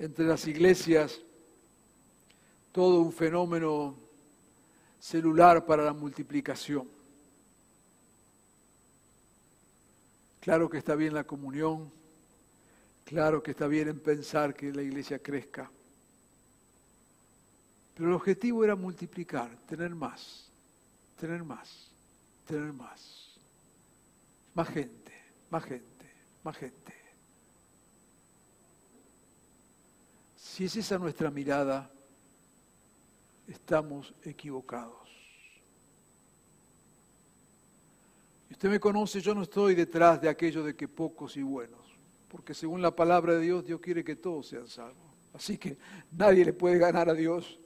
entre 0.00 0.24
las 0.24 0.44
iglesias 0.48 1.20
todo 2.72 3.02
un 3.02 3.12
fenómeno 3.12 3.94
celular 4.98 5.64
para 5.64 5.84
la 5.84 5.92
multiplicación. 5.92 6.88
Claro 10.40 10.68
que 10.68 10.78
está 10.78 10.96
bien 10.96 11.14
la 11.14 11.22
comunión, 11.22 11.92
claro 13.06 13.42
que 13.42 13.52
está 13.52 13.66
bien 13.68 13.88
en 13.88 14.00
pensar 14.00 14.52
que 14.52 14.72
la 14.72 14.82
iglesia 14.82 15.20
crezca, 15.20 15.70
pero 17.94 18.10
el 18.10 18.14
objetivo 18.16 18.64
era 18.64 18.74
multiplicar, 18.74 19.48
tener 19.66 19.94
más, 19.94 20.50
tener 21.18 21.42
más, 21.44 21.88
tener 22.46 22.72
más, 22.72 23.38
más 24.54 24.68
gente, 24.68 25.12
más 25.48 25.64
gente, 25.64 26.12
más 26.42 26.56
gente. 26.56 26.94
Si 30.36 30.64
es 30.64 30.76
esa 30.76 30.98
nuestra 30.98 31.30
mirada, 31.30 31.90
estamos 33.46 34.12
equivocados. 34.24 35.06
Usted 38.50 38.70
me 38.70 38.80
conoce, 38.80 39.20
yo 39.20 39.34
no 39.34 39.42
estoy 39.42 39.74
detrás 39.74 40.20
de 40.20 40.28
aquello 40.28 40.64
de 40.64 40.74
que 40.74 40.88
pocos 40.88 41.36
y 41.36 41.42
buenos, 41.42 41.85
porque 42.28 42.54
según 42.54 42.82
la 42.82 42.94
palabra 42.94 43.34
de 43.34 43.40
Dios, 43.40 43.64
Dios 43.64 43.80
quiere 43.80 44.04
que 44.04 44.16
todos 44.16 44.48
sean 44.48 44.68
salvos. 44.68 44.96
Así 45.34 45.58
que 45.58 45.76
nadie 46.12 46.44
le 46.44 46.52
puede 46.52 46.78
ganar 46.78 47.08
a 47.08 47.14
Dios, 47.14 47.58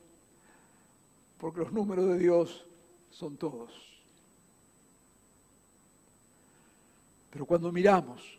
porque 1.38 1.60
los 1.60 1.72
números 1.72 2.08
de 2.08 2.18
Dios 2.18 2.64
son 3.10 3.36
todos. 3.36 3.70
Pero 7.30 7.46
cuando 7.46 7.70
miramos, 7.70 8.38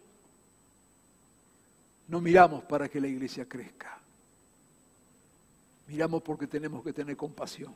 no 2.07 2.19
miramos 2.19 2.63
para 2.65 2.89
que 2.89 2.99
la 2.99 3.07
iglesia 3.07 3.47
crezca. 3.47 3.97
Miramos 5.87 6.21
porque 6.21 6.45
tenemos 6.47 6.83
que 6.83 6.91
tener 6.91 7.15
compasión. 7.15 7.73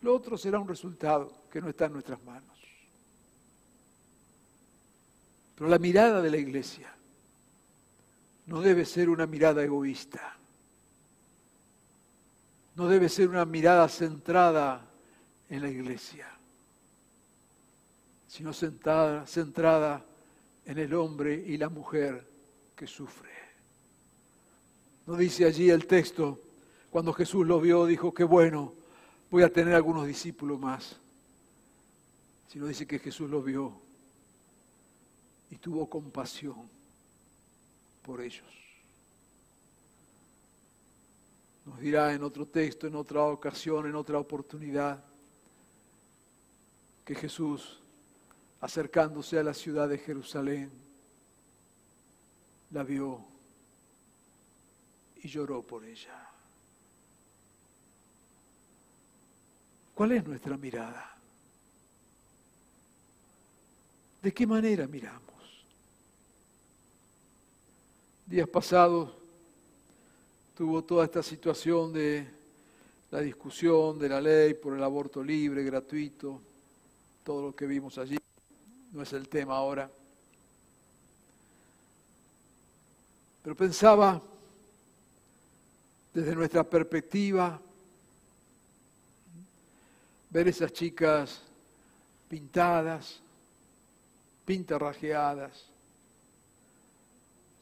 Lo 0.00 0.14
otro 0.14 0.38
será 0.38 0.60
un 0.60 0.68
resultado 0.68 1.32
que 1.50 1.60
no 1.60 1.68
está 1.68 1.86
en 1.86 1.94
nuestras 1.94 2.22
manos. 2.22 2.53
Pero 5.54 5.70
la 5.70 5.78
mirada 5.78 6.20
de 6.20 6.30
la 6.30 6.36
iglesia 6.36 6.92
no 8.46 8.60
debe 8.60 8.84
ser 8.84 9.08
una 9.08 9.26
mirada 9.26 9.62
egoísta. 9.62 10.36
No 12.74 12.88
debe 12.88 13.08
ser 13.08 13.28
una 13.28 13.44
mirada 13.44 13.88
centrada 13.88 14.84
en 15.48 15.62
la 15.62 15.70
iglesia, 15.70 16.26
sino 18.26 18.52
centrada, 18.52 20.04
en 20.66 20.78
el 20.78 20.94
hombre 20.94 21.34
y 21.34 21.56
la 21.56 21.68
mujer 21.68 22.26
que 22.74 22.86
sufre. 22.86 23.30
No 25.06 25.14
dice 25.14 25.44
allí 25.44 25.70
el 25.70 25.86
texto, 25.86 26.40
cuando 26.90 27.12
Jesús 27.12 27.46
lo 27.46 27.60
vio, 27.60 27.86
dijo, 27.86 28.12
qué 28.12 28.24
bueno, 28.24 28.72
voy 29.30 29.44
a 29.44 29.52
tener 29.52 29.74
algunos 29.74 30.06
discípulos 30.06 30.58
más. 30.58 30.96
sino 32.48 32.66
dice 32.66 32.86
que 32.86 32.98
Jesús 32.98 33.30
lo 33.30 33.42
vio 33.42 33.83
y 35.54 35.58
tuvo 35.58 35.88
compasión 35.88 36.68
por 38.02 38.20
ellos. 38.20 38.44
Nos 41.64 41.78
dirá 41.78 42.12
en 42.12 42.24
otro 42.24 42.44
texto, 42.44 42.88
en 42.88 42.96
otra 42.96 43.22
ocasión, 43.22 43.86
en 43.86 43.94
otra 43.94 44.18
oportunidad, 44.18 45.02
que 47.04 47.14
Jesús, 47.14 47.78
acercándose 48.60 49.38
a 49.38 49.44
la 49.44 49.54
ciudad 49.54 49.88
de 49.88 49.98
Jerusalén, 49.98 50.72
la 52.72 52.82
vio 52.82 53.24
y 55.22 55.28
lloró 55.28 55.62
por 55.62 55.84
ella. 55.84 56.28
¿Cuál 59.94 60.12
es 60.12 60.26
nuestra 60.26 60.56
mirada? 60.56 61.16
¿De 64.20 64.34
qué 64.34 64.46
manera 64.48 64.88
miramos? 64.88 65.33
Días 68.34 68.48
pasados 68.48 69.10
tuvo 70.56 70.82
toda 70.82 71.04
esta 71.04 71.22
situación 71.22 71.92
de 71.92 72.26
la 73.12 73.20
discusión 73.20 73.96
de 73.96 74.08
la 74.08 74.20
ley 74.20 74.54
por 74.54 74.74
el 74.74 74.82
aborto 74.82 75.22
libre, 75.22 75.62
gratuito, 75.62 76.40
todo 77.22 77.42
lo 77.42 77.54
que 77.54 77.64
vimos 77.64 77.96
allí. 77.96 78.18
No 78.90 79.02
es 79.02 79.12
el 79.12 79.28
tema 79.28 79.54
ahora. 79.56 79.88
Pero 83.44 83.54
pensaba 83.54 84.20
desde 86.12 86.34
nuestra 86.34 86.64
perspectiva, 86.64 87.60
ver 90.30 90.48
esas 90.48 90.72
chicas 90.72 91.40
pintadas, 92.28 93.20
pintarrajeadas, 94.44 95.66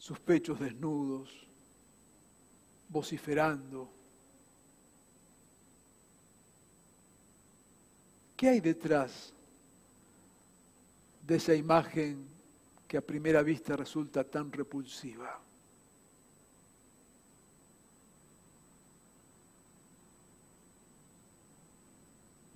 sus 0.03 0.19
pechos 0.19 0.59
desnudos, 0.59 1.29
vociferando. 2.89 3.89
¿Qué 8.35 8.49
hay 8.49 8.59
detrás 8.59 9.31
de 11.25 11.37
esa 11.37 11.55
imagen 11.55 12.27
que 12.85 12.97
a 12.97 13.01
primera 13.01 13.41
vista 13.43 13.77
resulta 13.77 14.25
tan 14.25 14.51
repulsiva? 14.51 15.39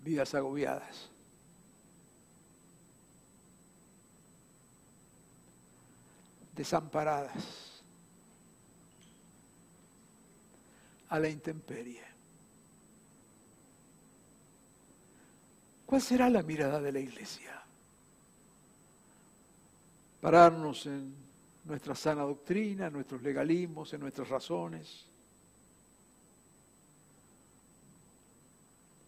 Vidas 0.03 0.35
agobiadas. 0.35 1.16
Desamparadas, 6.57 7.81
a 11.09 11.19
la 11.19 11.29
intemperie. 11.29 12.03
¿Cuál 15.85 16.01
será 16.01 16.29
la 16.29 16.41
mirada 16.41 16.81
de 16.81 16.91
la 16.91 16.99
iglesia? 16.99 17.63
Pararnos 20.19 20.87
en 20.87 21.15
nuestra 21.63 21.95
sana 21.95 22.23
doctrina, 22.23 22.87
en 22.87 22.93
nuestros 22.93 23.21
legalismos, 23.21 23.93
en 23.93 24.01
nuestras 24.01 24.27
razones. 24.27 25.05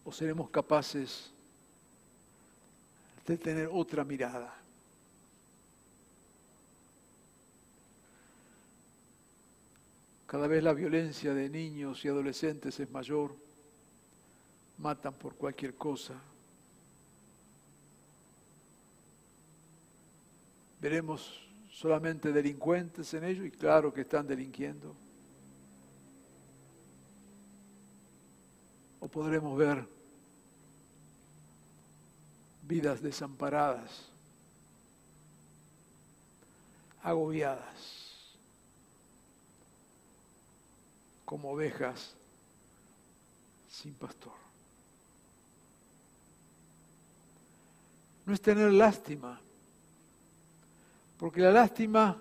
¿O 0.04 0.12
seremos 0.12 0.48
capaces 0.48 1.30
de 3.26 3.36
tener 3.36 3.68
otra 3.70 4.04
mirada? 4.04 4.59
Cada 10.30 10.46
vez 10.46 10.62
la 10.62 10.72
violencia 10.72 11.34
de 11.34 11.50
niños 11.50 12.04
y 12.04 12.08
adolescentes 12.08 12.78
es 12.78 12.88
mayor, 12.88 13.34
matan 14.78 15.12
por 15.12 15.34
cualquier 15.34 15.74
cosa. 15.74 16.14
Veremos 20.80 21.44
solamente 21.72 22.30
delincuentes 22.30 23.12
en 23.14 23.24
ello 23.24 23.44
y 23.44 23.50
claro 23.50 23.92
que 23.92 24.02
están 24.02 24.28
delinquiendo. 24.28 24.94
O 29.00 29.08
podremos 29.08 29.58
ver 29.58 29.84
vidas 32.62 33.02
desamparadas, 33.02 34.08
agobiadas. 37.02 38.09
Como 41.30 41.52
ovejas 41.52 42.10
sin 43.70 43.94
pastor. 43.94 44.32
No 48.26 48.34
es 48.34 48.40
tener 48.42 48.72
lástima, 48.72 49.40
porque 51.20 51.40
la 51.40 51.52
lástima 51.52 52.20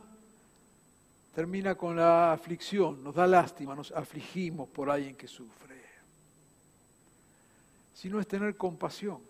termina 1.34 1.74
con 1.74 1.96
la 1.96 2.34
aflicción, 2.34 3.04
nos 3.04 3.16
da 3.16 3.26
lástima, 3.26 3.74
nos 3.74 3.92
afligimos 3.92 4.70
por 4.70 4.92
alguien 4.92 5.16
que 5.16 5.28
sufre, 5.28 5.82
sino 7.96 8.20
es 8.20 8.28
tener 8.28 8.56
compasión, 8.58 9.22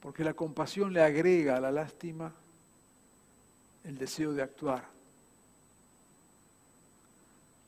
porque 0.00 0.24
la 0.24 0.34
compasión 0.34 0.92
le 0.92 1.02
agrega 1.02 1.58
a 1.58 1.60
la 1.60 1.70
lástima 1.70 2.32
el 3.84 3.96
deseo 3.96 4.32
de 4.32 4.42
actuar 4.42 4.91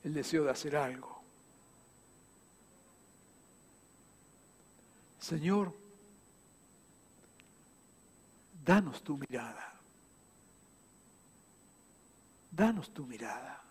el 0.05 0.13
deseo 0.13 0.45
de 0.45 0.51
hacer 0.51 0.77
algo. 0.77 1.23
Señor, 5.19 5.75
danos 8.65 9.03
tu 9.03 9.17
mirada. 9.17 9.73
Danos 12.51 12.93
tu 12.93 13.07
mirada. 13.07 13.63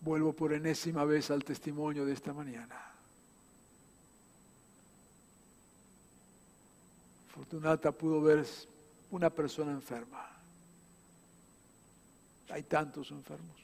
Vuelvo 0.00 0.32
por 0.32 0.52
enésima 0.54 1.04
vez 1.04 1.30
al 1.30 1.44
testimonio 1.44 2.06
de 2.06 2.14
esta 2.14 2.32
mañana. 2.32 2.80
Fortunata 7.34 7.92
pudo 7.92 8.22
ver 8.22 8.46
una 9.10 9.28
persona 9.28 9.72
enferma. 9.72 10.33
Hay 12.50 12.62
tantos 12.64 13.10
enfermos. 13.10 13.56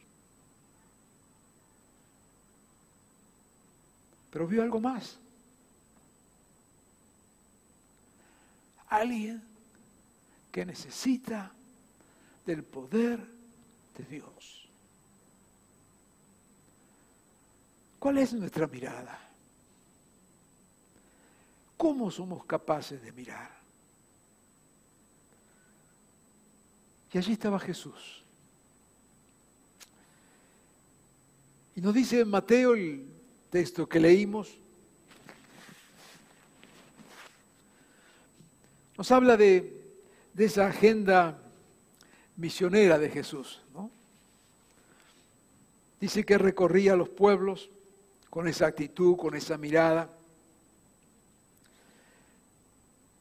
Pero 4.30 4.46
vio 4.46 4.62
algo 4.62 4.80
más. 4.80 5.16
Alguien 8.88 9.42
que 10.50 10.64
necesita 10.64 11.52
del 12.46 12.64
poder 12.64 13.20
de 13.96 14.04
Dios. 14.04 14.68
¿Cuál 17.98 18.18
es 18.18 18.32
nuestra 18.32 18.66
mirada? 18.66 19.20
¿Cómo 21.76 22.10
somos 22.10 22.44
capaces 22.44 23.00
de 23.02 23.12
mirar? 23.12 23.50
Y 27.12 27.18
allí 27.18 27.32
estaba 27.32 27.58
Jesús. 27.58 28.22
Y 31.76 31.80
nos 31.80 31.94
dice 31.94 32.20
en 32.20 32.28
Mateo 32.28 32.74
el 32.74 33.06
texto 33.50 33.88
que 33.88 34.00
leímos, 34.00 34.56
nos 38.96 39.10
habla 39.10 39.36
de, 39.36 39.80
de 40.34 40.44
esa 40.44 40.66
agenda 40.66 41.38
misionera 42.36 42.98
de 42.98 43.08
Jesús. 43.08 43.60
¿no? 43.72 43.90
Dice 46.00 46.24
que 46.24 46.38
recorría 46.38 46.96
los 46.96 47.08
pueblos 47.08 47.70
con 48.28 48.46
esa 48.46 48.66
actitud, 48.66 49.16
con 49.16 49.34
esa 49.34 49.56
mirada, 49.56 50.08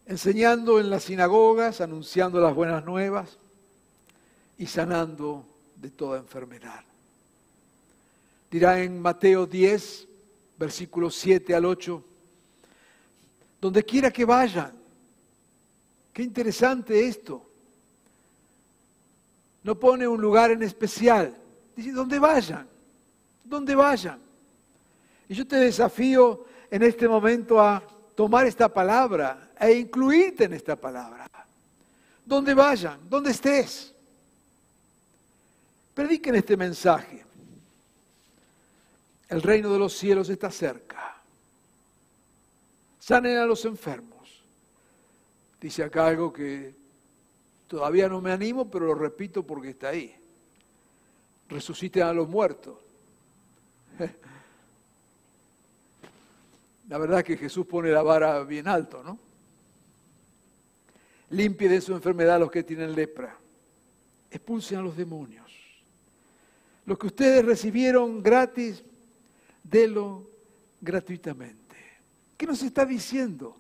enseñando 0.06 0.80
en 0.80 0.90
las 0.90 1.04
sinagogas, 1.04 1.82
anunciando 1.82 2.42
las 2.42 2.54
buenas 2.54 2.84
nuevas 2.84 3.38
y 4.58 4.66
sanando 4.66 5.46
de 5.78 5.92
toda 5.92 6.20
enfermedad 6.20 6.89
dirá 8.50 8.82
en 8.82 9.02
Mateo 9.02 9.46
10, 9.46 10.08
versículos 10.58 11.16
7 11.16 11.56
al 11.56 11.66
8, 11.66 12.04
donde 13.62 13.84
quiera 13.84 14.12
que 14.12 14.26
vayan. 14.26 14.74
Qué 16.12 16.24
interesante 16.24 17.08
esto. 17.08 17.46
No 19.64 19.80
pone 19.80 20.08
un 20.08 20.20
lugar 20.20 20.52
en 20.52 20.64
especial. 20.64 21.36
Dice, 21.76 21.92
donde 21.92 22.20
vayan, 22.20 22.68
donde 23.44 23.76
vayan. 23.76 24.20
Y 25.28 25.36
yo 25.36 25.46
te 25.46 25.58
desafío 25.58 26.46
en 26.72 26.84
este 26.84 27.08
momento 27.08 27.62
a 27.62 27.84
tomar 28.16 28.48
esta 28.48 28.68
palabra 28.68 29.52
e 29.60 29.74
incluirte 29.74 30.46
en 30.46 30.54
esta 30.54 30.76
palabra. 30.76 31.30
Donde 32.26 32.54
vayan, 32.54 33.00
donde 33.10 33.32
estés. 33.32 33.94
Prediquen 35.94 36.36
este 36.36 36.58
mensaje. 36.58 37.29
El 39.30 39.42
reino 39.44 39.72
de 39.72 39.80
los 39.80 39.94
cielos 39.94 40.28
está 40.30 40.52
cerca. 40.52 41.16
Sanen 43.00 43.38
a 43.38 43.46
los 43.46 43.64
enfermos. 43.66 44.44
Dice 45.62 45.84
acá 45.84 46.08
algo 46.08 46.34
que 46.34 46.74
todavía 47.68 48.10
no 48.10 48.22
me 48.22 48.32
animo, 48.32 48.70
pero 48.70 48.88
lo 48.88 48.96
repito 48.96 49.44
porque 49.44 49.70
está 49.70 49.90
ahí. 49.90 50.16
Resuciten 51.48 52.04
a 52.04 52.14
los 52.14 52.28
muertos. 52.28 52.78
La 56.90 56.98
verdad 56.98 57.20
es 57.20 57.26
que 57.26 57.38
Jesús 57.38 57.68
pone 57.68 57.92
la 57.92 58.02
vara 58.02 58.44
bien 58.44 58.68
alto, 58.68 59.04
¿no? 59.04 59.20
Limpie 61.30 61.70
de 61.70 61.82
su 61.82 61.94
enfermedad 61.94 62.38
a 62.38 62.40
los 62.40 62.50
que 62.50 62.64
tienen 62.64 62.96
lepra. 62.96 63.38
Expulsen 64.32 64.80
a 64.80 64.82
los 64.82 64.98
demonios. 64.98 65.52
Lo 66.88 66.98
que 66.98 67.06
ustedes 67.08 67.46
recibieron 67.46 68.24
gratis, 68.24 68.84
délo 69.64 70.30
gratuitamente. 70.82 71.76
¿Qué 72.38 72.46
nos 72.46 72.62
está 72.64 72.86
diciendo? 72.86 73.56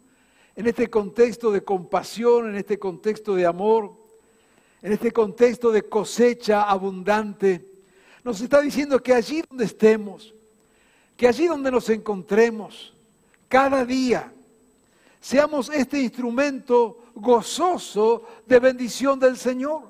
En 0.56 0.68
este 0.68 0.90
contexto 0.90 1.52
de 1.52 1.64
compasión, 1.64 2.50
en 2.50 2.56
este 2.56 2.80
contexto 2.80 3.36
de 3.36 3.46
amor, 3.46 3.94
en 4.82 4.94
este 4.94 5.12
contexto 5.12 5.72
de 5.72 5.84
cosecha 5.84 6.64
abundante, 6.64 7.66
nos 8.24 8.42
está 8.42 8.62
diciendo 8.62 9.02
que 9.02 9.14
allí 9.14 9.44
donde 9.50 9.66
estemos, 9.66 10.34
que 11.18 11.28
allí 11.28 11.48
donde 11.48 11.72
nos 11.72 11.90
encontremos, 11.90 12.94
cada 13.48 13.84
día, 13.84 14.32
seamos 15.20 15.70
este 15.70 16.02
instrumento 16.02 17.04
gozoso 17.16 18.24
de 18.46 18.60
bendición 18.60 19.20
del 19.20 19.38
Señor. 19.38 19.90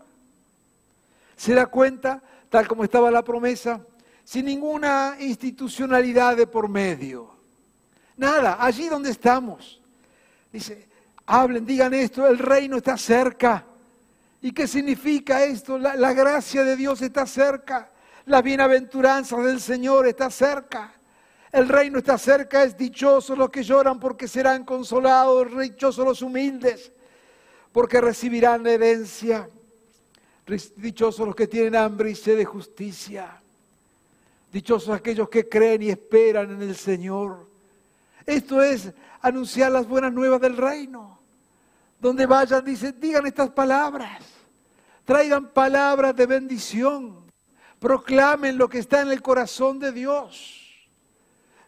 ¿Se 1.36 1.54
da 1.54 1.68
cuenta? 1.68 2.22
Tal 2.50 2.68
como 2.68 2.84
estaba 2.84 3.12
la 3.12 3.24
promesa, 3.24 3.86
sin 4.30 4.46
ninguna 4.46 5.16
institucionalidad 5.20 6.38
de 6.38 6.46
por 6.46 6.70
medio. 6.70 7.32
Nada, 8.16 8.58
allí 8.60 8.88
donde 8.88 9.10
estamos. 9.10 9.82
Dice, 10.54 10.88
hablen, 11.26 11.66
digan 11.66 11.96
esto, 11.96 12.28
el 12.28 12.38
reino 12.38 12.78
está 12.78 12.96
cerca. 12.96 13.66
¿Y 14.40 14.52
qué 14.52 14.68
significa 14.68 15.44
esto? 15.44 15.80
La, 15.80 16.14
gracia 16.14 16.64
de 16.64 16.76
Dios 16.76 17.02
está 17.02 17.26
cerca. 17.26 17.90
La 18.28 18.44
bienaventuranza 18.44 19.36
del 19.38 19.60
Señor 19.60 20.06
está 20.06 20.30
cerca. 20.30 20.94
El 21.52 21.68
reino 21.68 21.98
está 21.98 22.20
cerca, 22.20 22.62
es 22.62 22.78
dichoso 22.78 23.36
los 23.36 23.50
que 23.50 23.64
lloran 23.64 24.00
porque 24.00 24.28
serán 24.28 24.64
consolados, 24.64 25.58
dichosos 25.58 26.06
los 26.06 26.22
humildes 26.22 26.92
porque 27.72 28.00
recibirán 28.00 28.68
herencia. 28.68 29.50
Dichosos 30.76 31.26
los 31.26 31.36
que 31.36 31.48
tienen 31.48 31.76
hambre 31.76 32.12
y 32.12 32.16
sed 32.16 32.38
de 32.38 32.46
justicia. 32.46 33.42
Dichosos 34.52 34.96
aquellos 34.96 35.30
que 35.30 35.48
creen 35.48 35.84
y 35.84 35.90
esperan 35.90 36.52
en 36.52 36.62
el 36.62 36.76
Señor. 36.76 37.48
Esto 38.26 38.62
es 38.62 38.92
anunciar 39.22 39.72
las 39.72 39.88
buenas 39.88 40.12
nuevas 40.12 40.42
del 40.42 40.58
reino. 40.58 41.20
Donde 42.00 42.26
vayan, 42.26 42.64
dice, 42.64 42.92
digan 42.94 43.26
estas 43.28 43.50
palabras. 43.50 44.24
Traigan 45.06 45.50
palabras 45.50 46.16
de 46.16 46.26
bendición. 46.26 47.24
Proclamen 47.80 48.58
lo 48.58 48.70
que 48.70 48.80
está 48.80 49.02
en 49.02 49.12
el 49.12 49.22
corazón 49.22 49.80
de 49.80 49.92
Dios 49.92 50.60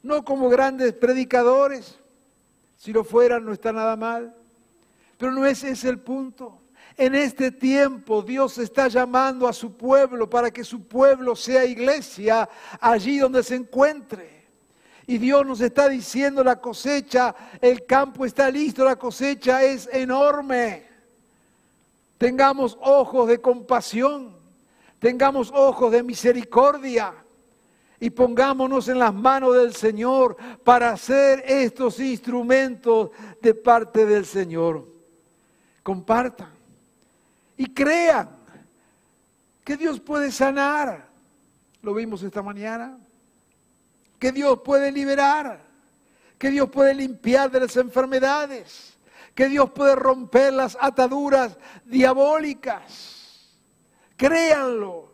no 0.03 0.25
como 0.25 0.49
grandes 0.49 0.93
predicadores, 0.93 1.99
si 2.77 2.91
lo 2.91 3.03
fueran 3.03 3.45
no 3.45 3.53
está 3.53 3.71
nada 3.71 3.95
mal, 3.95 4.35
pero 5.17 5.31
no 5.31 5.45
ese 5.45 5.69
es 5.69 5.83
el 5.83 5.99
punto. 5.99 6.60
En 6.97 7.15
este 7.15 7.51
tiempo 7.51 8.21
Dios 8.21 8.57
está 8.57 8.87
llamando 8.87 9.47
a 9.47 9.53
su 9.53 9.73
pueblo 9.73 10.29
para 10.29 10.51
que 10.51 10.63
su 10.63 10.83
pueblo 10.83 11.35
sea 11.35 11.65
iglesia 11.65 12.49
allí 12.79 13.17
donde 13.17 13.43
se 13.43 13.55
encuentre. 13.55 14.41
Y 15.07 15.17
Dios 15.17 15.45
nos 15.45 15.61
está 15.61 15.89
diciendo 15.89 16.43
la 16.43 16.57
cosecha, 16.57 17.35
el 17.59 17.85
campo 17.85 18.25
está 18.25 18.49
listo, 18.49 18.83
la 18.83 18.95
cosecha 18.95 19.63
es 19.63 19.89
enorme. 19.91 20.85
Tengamos 22.17 22.77
ojos 22.81 23.27
de 23.27 23.41
compasión, 23.41 24.31
tengamos 24.99 25.51
ojos 25.53 25.91
de 25.91 26.03
misericordia 26.03 27.13
y 27.99 28.09
pongámonos 28.09 28.87
en 28.87 28.99
las 28.99 29.13
manos 29.13 29.55
del 29.55 29.73
Señor 29.73 30.37
para 30.63 30.91
hacer 30.91 31.43
estos 31.47 31.99
instrumentos 31.99 33.09
de 33.41 33.53
parte 33.53 34.05
del 34.05 34.25
Señor. 34.25 34.85
Compartan 35.83 36.60
y 37.61 37.67
crean 37.67 38.27
que 39.63 39.77
Dios 39.77 39.99
puede 39.99 40.31
sanar. 40.31 41.05
Lo 41.83 41.93
vimos 41.93 42.23
esta 42.23 42.41
mañana. 42.41 42.97
Que 44.17 44.31
Dios 44.31 44.61
puede 44.65 44.91
liberar. 44.91 45.61
Que 46.39 46.49
Dios 46.49 46.71
puede 46.71 46.95
limpiar 46.95 47.51
de 47.51 47.59
las 47.59 47.77
enfermedades. 47.77 48.95
Que 49.35 49.47
Dios 49.47 49.69
puede 49.73 49.93
romper 49.93 50.53
las 50.53 50.75
ataduras 50.81 51.55
diabólicas. 51.85 53.51
Créanlo 54.17 55.13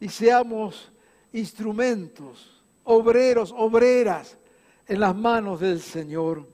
y 0.00 0.08
seamos 0.08 0.90
instrumentos, 1.34 2.62
obreros, 2.84 3.52
obreras 3.54 4.38
en 4.88 4.98
las 4.98 5.14
manos 5.14 5.60
del 5.60 5.82
Señor. 5.82 6.48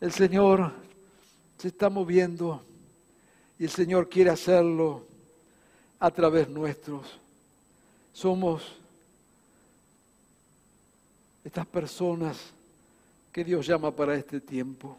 El 0.00 0.10
Señor 0.10 0.72
se 1.58 1.68
está 1.68 1.90
moviendo 1.90 2.64
y 3.58 3.64
el 3.64 3.70
Señor 3.70 4.08
quiere 4.08 4.30
hacerlo 4.30 5.06
a 5.98 6.10
través 6.10 6.48
nuestros. 6.48 7.18
Somos 8.12 8.62
estas 11.44 11.66
personas 11.66 12.38
que 13.32 13.44
Dios 13.44 13.66
llama 13.66 13.90
para 13.90 14.14
este 14.14 14.40
tiempo. 14.40 14.96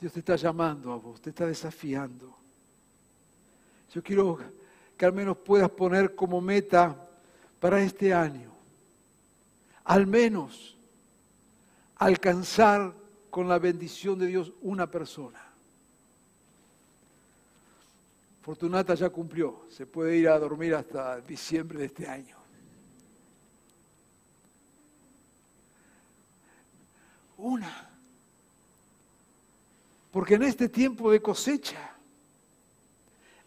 Dios 0.00 0.12
te 0.12 0.20
está 0.20 0.36
llamando 0.36 0.92
a 0.92 0.96
vos, 0.96 1.20
te 1.20 1.30
está 1.30 1.46
desafiando. 1.46 2.34
Yo 3.92 4.02
quiero 4.02 4.38
que 4.96 5.06
al 5.06 5.12
menos 5.12 5.36
puedas 5.38 5.70
poner 5.70 6.14
como 6.14 6.40
meta 6.40 6.96
para 7.60 7.82
este 7.82 8.12
año. 8.12 8.52
Al 9.84 10.06
menos 10.06 10.76
alcanzar 11.96 12.92
con 13.30 13.48
la 13.48 13.58
bendición 13.58 14.18
de 14.18 14.26
Dios 14.26 14.52
una 14.62 14.90
persona. 14.90 15.47
Fortunata 18.48 18.94
ya 18.94 19.10
cumplió, 19.10 19.66
se 19.68 19.84
puede 19.84 20.16
ir 20.16 20.26
a 20.26 20.38
dormir 20.38 20.74
hasta 20.74 21.20
diciembre 21.20 21.80
de 21.80 21.84
este 21.84 22.08
año. 22.08 22.34
Una. 27.36 27.90
Porque 30.10 30.36
en 30.36 30.44
este 30.44 30.70
tiempo 30.70 31.10
de 31.10 31.20
cosecha, 31.20 31.94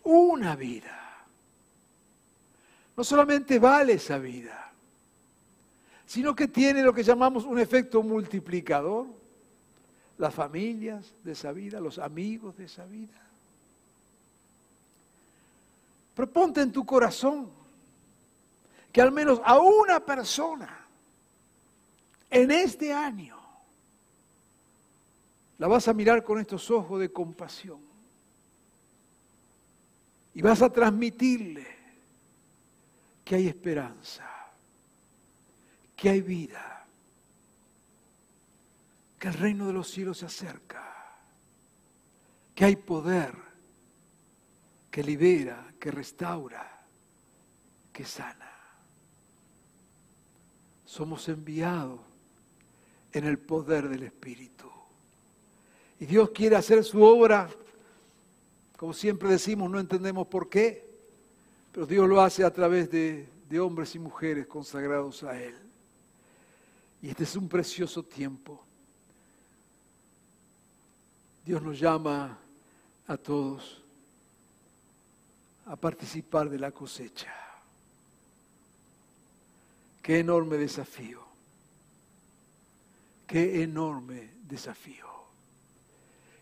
una 0.03 0.55
vida 0.55 1.25
no 2.95 3.03
solamente 3.03 3.57
vale 3.57 3.93
esa 3.93 4.19
vida, 4.19 4.71
sino 6.05 6.35
que 6.35 6.47
tiene 6.47 6.83
lo 6.83 6.93
que 6.93 7.01
llamamos 7.01 7.43
un 7.45 7.57
efecto 7.57 8.03
multiplicador. 8.03 9.07
Las 10.19 10.35
familias 10.35 11.11
de 11.23 11.31
esa 11.31 11.51
vida, 11.51 11.79
los 11.79 11.97
amigos 11.97 12.55
de 12.55 12.65
esa 12.65 12.85
vida. 12.85 13.30
Proponte 16.13 16.61
en 16.61 16.71
tu 16.71 16.85
corazón 16.85 17.49
que 18.91 19.01
al 19.01 19.11
menos 19.11 19.39
a 19.43 19.57
una 19.59 19.99
persona 19.99 20.85
en 22.29 22.51
este 22.51 22.93
año 22.93 23.37
la 25.57 25.67
vas 25.67 25.87
a 25.87 25.93
mirar 25.93 26.23
con 26.23 26.39
estos 26.39 26.71
ojos 26.71 26.99
de 26.99 27.11
compasión. 27.11 27.79
Y 30.33 30.41
vas 30.41 30.61
a 30.61 30.71
transmitirle 30.71 31.67
que 33.23 33.35
hay 33.35 33.47
esperanza, 33.47 34.27
que 35.95 36.09
hay 36.09 36.21
vida, 36.21 36.85
que 39.19 39.27
el 39.27 39.35
reino 39.35 39.67
de 39.67 39.73
los 39.73 39.87
cielos 39.91 40.17
se 40.17 40.25
acerca, 40.25 40.83
que 42.55 42.65
hay 42.65 42.75
poder, 42.75 43.35
que 44.89 45.03
libera, 45.03 45.70
que 45.81 45.89
restaura, 45.89 46.79
que 47.91 48.05
sana. 48.05 48.51
Somos 50.85 51.27
enviados 51.27 51.99
en 53.11 53.25
el 53.25 53.39
poder 53.39 53.89
del 53.89 54.03
Espíritu. 54.03 54.69
Y 55.99 56.05
Dios 56.05 56.29
quiere 56.29 56.55
hacer 56.55 56.83
su 56.83 57.01
obra, 57.01 57.49
como 58.77 58.93
siempre 58.93 59.29
decimos, 59.29 59.71
no 59.71 59.79
entendemos 59.79 60.27
por 60.27 60.49
qué, 60.49 60.87
pero 61.71 61.87
Dios 61.87 62.07
lo 62.07 62.21
hace 62.21 62.43
a 62.43 62.53
través 62.53 62.91
de, 62.91 63.27
hombres 63.59 63.95
y 63.95 63.99
mujeres 63.99 64.45
consagrados 64.45 65.23
a 65.23 65.41
Él. 65.41 65.55
Y 67.01 67.09
este 67.09 67.23
es 67.23 67.35
un 67.35 67.49
precioso 67.49 68.03
tiempo. 68.03 68.63
Dios 71.43 71.61
nos 71.63 71.79
llama 71.79 72.37
a 73.07 73.17
todos 73.17 73.81
a 75.71 75.77
participar 75.77 76.49
de 76.49 76.59
la 76.59 76.71
cosecha. 76.71 77.33
Qué 80.01 80.19
enorme 80.19 80.57
desafío. 80.57 81.21
Qué 83.25 83.63
enorme 83.63 84.31
desafío. 84.49 85.07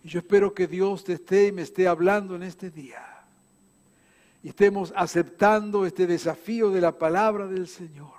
Y 0.04 0.10
yo 0.10 0.20
espero 0.22 0.52
que 0.56 0.66
Dios 0.66 1.04
te 1.04 1.14
esté 1.14 1.48
y 1.48 1.52
me 1.52 1.62
esté 1.62 1.88
hablando 1.88 2.36
en 2.36 2.42
este 2.42 2.72
día. 2.72 3.06
Y 4.42 4.50
estemos 4.50 4.92
aceptando 4.96 5.86
este 5.86 6.08
desafío 6.08 6.72
de 6.72 6.82
la 6.82 6.98
palabra 6.98 7.46
del 7.46 7.68
Señor. 7.68 8.18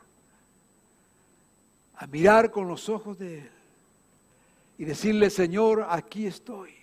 A 1.96 2.06
mirar 2.06 2.52
con 2.52 2.68
los 2.68 2.88
ojos 2.88 3.18
de 3.18 3.40
Él. 3.40 3.50
Y 4.78 4.84
decirle, 4.84 5.28
Señor, 5.28 5.88
aquí 5.90 6.26
estoy. 6.26 6.79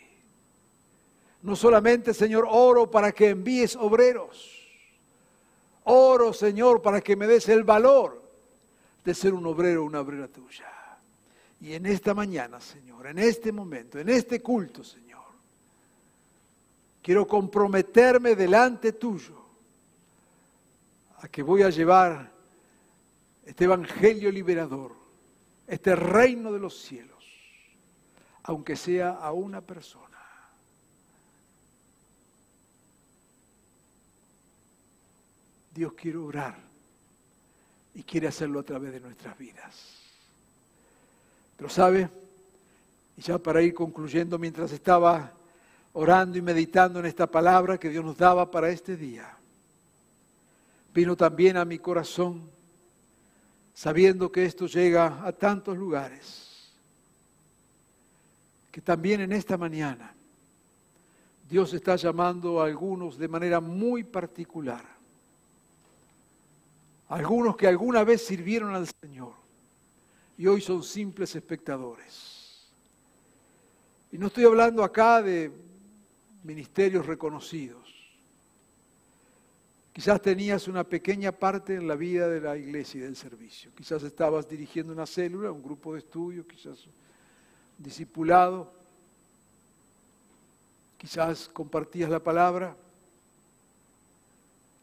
No 1.48 1.56
solamente, 1.56 2.14
Señor, 2.14 2.46
oro 2.46 2.92
para 2.92 3.14
que 3.14 3.30
envíes 3.30 3.78
obreros. 3.78 4.54
Oro, 5.86 6.34
Señor, 6.34 6.82
para 6.82 7.00
que 7.00 7.16
me 7.16 7.26
des 7.26 7.48
el 7.48 7.64
valor 7.64 8.22
de 9.06 9.16
ser 9.16 9.34
un 9.34 9.46
obrero 9.46 9.86
una 9.86 10.02
obrera 10.02 10.28
tuya. 10.28 10.70
Y 11.62 11.72
en 11.72 11.86
esta 11.86 12.14
mañana, 12.14 12.60
Señor, 12.60 13.08
en 13.08 13.20
este 13.20 13.54
momento, 13.54 13.98
en 13.98 14.10
este 14.10 14.42
culto, 14.42 14.84
Señor, 14.84 15.24
quiero 17.02 17.26
comprometerme 17.26 18.36
delante 18.36 18.92
tuyo 18.92 19.42
a 21.20 21.30
que 21.30 21.44
voy 21.44 21.64
a 21.64 21.70
llevar 21.70 22.30
este 23.46 23.64
evangelio 23.64 24.30
liberador, 24.34 24.92
este 25.66 25.96
reino 25.96 26.52
de 26.52 26.60
los 26.60 26.78
cielos, 26.78 27.24
aunque 28.44 28.76
sea 28.76 29.12
a 29.12 29.32
una 29.32 29.62
persona. 29.62 30.07
Dios 35.78 35.94
quiere 35.94 36.18
orar 36.18 36.58
y 37.94 38.02
quiere 38.02 38.28
hacerlo 38.28 38.60
a 38.60 38.64
través 38.64 38.92
de 38.94 39.00
nuestras 39.00 39.38
vidas. 39.38 39.76
Pero 41.56 41.70
sabe, 41.70 42.10
y 43.16 43.22
ya 43.22 43.38
para 43.38 43.62
ir 43.62 43.76
concluyendo, 43.76 44.40
mientras 44.40 44.72
estaba 44.72 45.32
orando 45.94 46.36
y 46.36 46.42
meditando 46.42 47.00
en 47.00 47.06
esta 47.06 47.28
palabra 47.28 47.78
que 47.78 47.90
Dios 47.90 48.04
nos 48.04 48.18
daba 48.18 48.50
para 48.50 48.72
este 48.72 48.98
día, 48.98 49.38
vino 50.96 51.16
también 51.16 51.58
a 51.58 51.66
mi 51.66 51.78
corazón, 51.78 52.42
sabiendo 53.76 54.32
que 54.32 54.46
esto 54.46 54.66
llega 54.66 55.24
a 55.24 55.32
tantos 55.32 55.78
lugares, 55.78 56.72
que 58.72 58.82
también 58.82 59.22
en 59.22 59.32
esta 59.32 59.58
mañana 59.58 60.12
Dios 61.48 61.72
está 61.76 61.96
llamando 61.98 62.62
a 62.62 62.66
algunos 62.66 63.20
de 63.20 63.28
manera 63.28 63.60
muy 63.60 64.04
particular, 64.04 64.97
algunos 67.10 67.56
que 67.56 67.68
alguna 67.68 68.04
vez 68.04 68.26
sirvieron 68.26 68.76
al 68.76 68.88
Señor 69.02 69.34
y 70.38 70.48
hoy 70.48 70.62
son 70.62 70.84
simples 70.84 71.36
espectadores. 71.36 72.68
Y 74.12 74.18
no 74.18 74.28
estoy 74.28 74.46
hablando 74.46 74.84
acá 74.84 75.22
de 75.22 75.52
ministerios 76.44 77.06
reconocidos. 77.06 77.84
Quizás 79.92 80.22
tenías 80.22 80.68
una 80.68 80.84
pequeña 80.84 81.32
parte 81.32 81.76
en 81.76 81.88
la 81.88 81.96
vida 81.96 82.30
de 82.30 82.40
la 82.40 82.56
iglesia 82.56 83.00
y 83.00 83.02
del 83.02 83.16
servicio. 83.16 83.72
Quizás 83.76 84.04
estabas 84.04 84.48
dirigiendo 84.48 84.94
una 84.94 85.08
célula, 85.08 85.52
un 85.52 85.64
grupo 85.64 85.94
de 85.94 86.00
estudio, 86.00 86.48
quizás 86.48 86.86
discipulado. 87.80 88.72
Quizás 90.98 91.50
compartías 91.52 92.10
la 92.10 92.20
palabra 92.20 92.76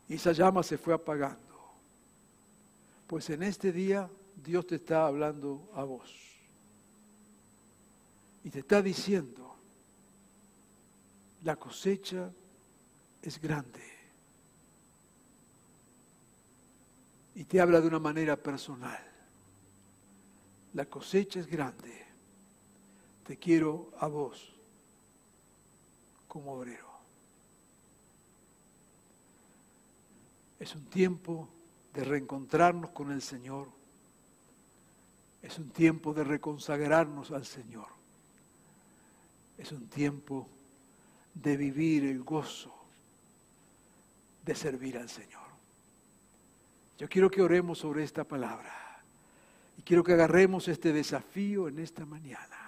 y 0.09 0.15
esa 0.15 0.33
llama 0.33 0.63
se 0.63 0.79
fue 0.79 0.95
apagando. 0.95 1.44
Pues 3.07 3.29
en 3.31 3.43
este 3.43 3.73
día 3.73 4.11
Dios 4.37 4.67
te 4.67 4.77
está 4.77 5.07
hablando 5.07 5.71
a 5.75 5.85
vos. 5.85 6.11
Y 8.43 8.51
te 8.51 8.61
está 8.61 8.83
diciendo, 8.83 9.57
la 11.43 11.57
cosecha 11.57 12.31
es 13.23 13.41
grande. 13.41 13.83
Y 17.35 17.45
te 17.45 17.61
habla 17.61 17.81
de 17.81 17.89
una 17.89 17.99
manera 17.99 18.37
personal. 18.37 19.03
La 20.75 20.87
cosecha 20.87 21.41
es 21.41 21.47
grande. 21.47 22.05
Te 23.27 23.39
quiero 23.39 23.93
a 23.99 24.09
vos 24.09 24.55
como 26.29 26.53
obrero. 26.53 26.93
Es 30.59 30.75
un 30.75 30.85
tiempo 30.87 31.49
de 31.95 32.05
reencontrarnos 32.05 32.91
con 32.91 33.13
el 33.13 33.23
Señor 33.23 33.69
es 35.43 35.59
un 35.59 35.71
tiempo 35.71 36.13
de 36.13 36.25
reconsagrarnos 36.25 37.31
al 37.31 37.45
Señor. 37.45 37.87
Es 39.59 39.73
un 39.73 39.87
tiempo 39.89 40.49
de 41.35 41.57
vivir 41.57 42.05
el 42.05 42.23
gozo 42.25 42.75
de 44.45 44.55
servir 44.55 44.99
al 44.99 45.09
Señor. 45.09 45.45
Yo 46.99 47.09
quiero 47.09 47.31
que 47.31 47.43
oremos 47.43 47.79
sobre 47.79 48.03
esta 48.05 48.25
palabra 48.25 48.73
y 49.79 49.83
quiero 49.83 50.03
que 50.03 50.15
agarremos 50.15 50.67
este 50.67 50.93
desafío 50.93 51.69
en 51.69 51.79
esta 51.79 52.05
mañana. 52.07 52.59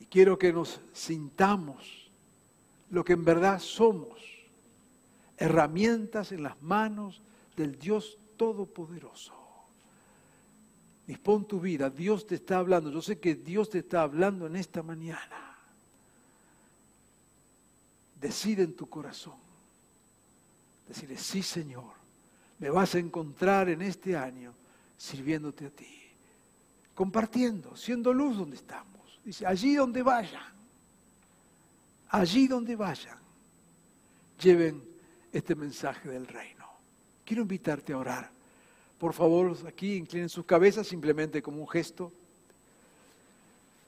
Y 0.00 0.06
quiero 0.06 0.38
que 0.38 0.52
nos 0.52 0.80
sintamos 0.92 2.10
lo 2.90 3.04
que 3.04 3.12
en 3.12 3.24
verdad 3.24 3.60
somos, 3.60 4.20
herramientas 5.36 6.32
en 6.32 6.42
las 6.42 6.60
manos 6.62 7.20
del 7.60 7.78
Dios 7.78 8.16
Todopoderoso. 8.38 9.34
Dispón 11.06 11.46
tu 11.46 11.60
vida, 11.60 11.90
Dios 11.90 12.26
te 12.26 12.36
está 12.36 12.56
hablando. 12.56 12.90
Yo 12.90 13.02
sé 13.02 13.18
que 13.18 13.34
Dios 13.34 13.68
te 13.68 13.80
está 13.80 14.00
hablando 14.00 14.46
en 14.46 14.56
esta 14.56 14.82
mañana. 14.82 15.58
Decide 18.18 18.62
en 18.62 18.74
tu 18.74 18.88
corazón. 18.88 19.34
Decirle, 20.88 21.18
sí 21.18 21.42
Señor, 21.42 21.92
me 22.58 22.70
vas 22.70 22.94
a 22.94 22.98
encontrar 22.98 23.68
en 23.68 23.82
este 23.82 24.16
año 24.16 24.54
sirviéndote 24.96 25.66
a 25.66 25.70
ti. 25.70 26.00
Compartiendo, 26.94 27.76
siendo 27.76 28.14
luz 28.14 28.38
donde 28.38 28.56
estamos. 28.56 29.20
Dice, 29.22 29.46
allí 29.46 29.74
donde 29.74 30.02
vayan, 30.02 30.52
allí 32.08 32.48
donde 32.48 32.74
vayan, 32.74 33.18
lleven 34.40 34.82
este 35.30 35.54
mensaje 35.54 36.08
del 36.08 36.26
reino. 36.26 36.59
Quiero 37.30 37.42
invitarte 37.42 37.92
a 37.92 37.98
orar. 37.98 38.28
Por 38.98 39.12
favor, 39.12 39.56
aquí 39.64 39.94
inclinen 39.94 40.28
sus 40.28 40.44
cabezas 40.44 40.88
simplemente 40.88 41.40
como 41.40 41.60
un 41.60 41.68
gesto. 41.68 42.10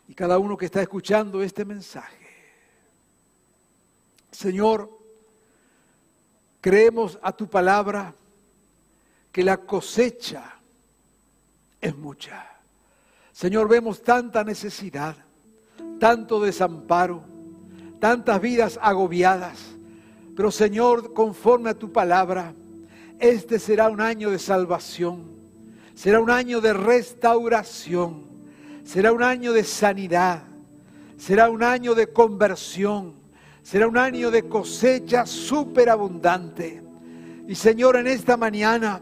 Y 0.06 0.14
cada 0.14 0.38
uno 0.38 0.56
que 0.56 0.66
está 0.66 0.80
escuchando 0.80 1.42
este 1.42 1.64
mensaje. 1.64 2.24
Señor, 4.30 4.88
creemos 6.60 7.18
a 7.20 7.32
tu 7.32 7.48
palabra 7.48 8.14
que 9.32 9.42
la 9.42 9.56
cosecha 9.56 10.54
es 11.80 11.96
mucha. 11.96 12.48
Señor, 13.32 13.66
vemos 13.66 14.04
tanta 14.04 14.44
necesidad, 14.44 15.16
tanto 15.98 16.40
desamparo, 16.40 17.24
tantas 17.98 18.40
vidas 18.40 18.78
agobiadas. 18.80 19.58
Pero 20.36 20.52
Señor, 20.52 21.12
conforme 21.12 21.70
a 21.70 21.74
tu 21.74 21.90
palabra, 21.90 22.54
este 23.22 23.60
será 23.60 23.88
un 23.88 24.00
año 24.00 24.32
de 24.32 24.38
salvación, 24.40 25.22
será 25.94 26.20
un 26.20 26.28
año 26.28 26.60
de 26.60 26.72
restauración, 26.72 28.24
será 28.84 29.12
un 29.12 29.22
año 29.22 29.52
de 29.52 29.62
sanidad, 29.62 30.42
será 31.16 31.48
un 31.48 31.62
año 31.62 31.94
de 31.94 32.08
conversión, 32.08 33.14
será 33.62 33.86
un 33.86 33.96
año 33.96 34.32
de 34.32 34.42
cosecha 34.48 35.24
superabundante. 35.24 36.82
Y 37.46 37.54
Señor, 37.54 37.96
en 37.96 38.08
esta 38.08 38.36
mañana, 38.36 39.00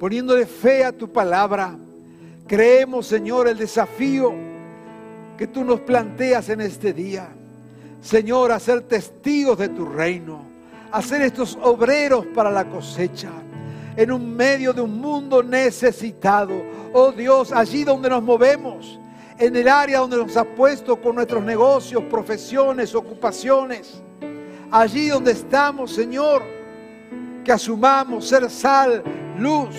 poniéndole 0.00 0.46
fe 0.46 0.84
a 0.84 0.90
tu 0.90 1.12
palabra, 1.12 1.76
creemos, 2.48 3.06
Señor, 3.06 3.46
el 3.46 3.56
desafío 3.56 4.34
que 5.38 5.46
tú 5.46 5.64
nos 5.64 5.80
planteas 5.80 6.48
en 6.48 6.60
este 6.60 6.92
día. 6.92 7.28
Señor, 8.02 8.50
a 8.50 8.58
ser 8.58 8.82
testigos 8.82 9.58
de 9.58 9.68
tu 9.68 9.86
reino 9.86 10.53
hacer 10.94 11.22
estos 11.22 11.58
obreros 11.60 12.24
para 12.26 12.52
la 12.52 12.64
cosecha 12.64 13.30
en 13.96 14.12
un 14.12 14.34
medio 14.36 14.72
de 14.72 14.80
un 14.80 15.00
mundo 15.00 15.42
necesitado. 15.42 16.54
Oh 16.92 17.10
Dios, 17.10 17.50
allí 17.50 17.82
donde 17.82 18.08
nos 18.08 18.22
movemos, 18.22 19.00
en 19.36 19.56
el 19.56 19.66
área 19.66 19.98
donde 19.98 20.18
nos 20.18 20.36
has 20.36 20.46
puesto 20.46 21.00
con 21.00 21.16
nuestros 21.16 21.42
negocios, 21.42 22.04
profesiones, 22.04 22.94
ocupaciones, 22.94 24.00
allí 24.70 25.08
donde 25.08 25.32
estamos, 25.32 25.92
Señor, 25.92 26.44
que 27.44 27.50
asumamos 27.50 28.28
ser 28.28 28.48
sal, 28.48 29.02
luz. 29.36 29.76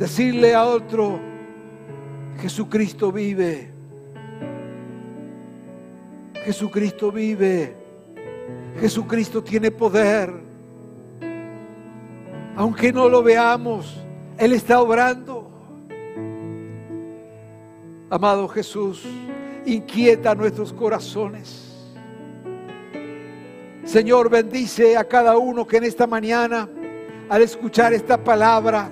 Decirle 0.00 0.52
a 0.52 0.64
otro, 0.64 1.20
Jesucristo 2.40 3.12
vive. 3.12 3.70
Jesucristo 6.44 7.12
vive. 7.12 7.81
Jesucristo 8.80 9.42
tiene 9.42 9.70
poder. 9.70 10.32
Aunque 12.56 12.92
no 12.92 13.08
lo 13.08 13.22
veamos, 13.22 13.96
Él 14.38 14.52
está 14.52 14.80
obrando. 14.80 15.50
Amado 18.10 18.46
Jesús, 18.48 19.04
inquieta 19.64 20.34
nuestros 20.34 20.72
corazones. 20.72 21.72
Señor, 23.84 24.28
bendice 24.28 24.96
a 24.96 25.04
cada 25.04 25.36
uno 25.38 25.66
que 25.66 25.78
en 25.78 25.84
esta 25.84 26.06
mañana, 26.06 26.68
al 27.28 27.42
escuchar 27.42 27.92
esta 27.92 28.22
palabra, 28.22 28.90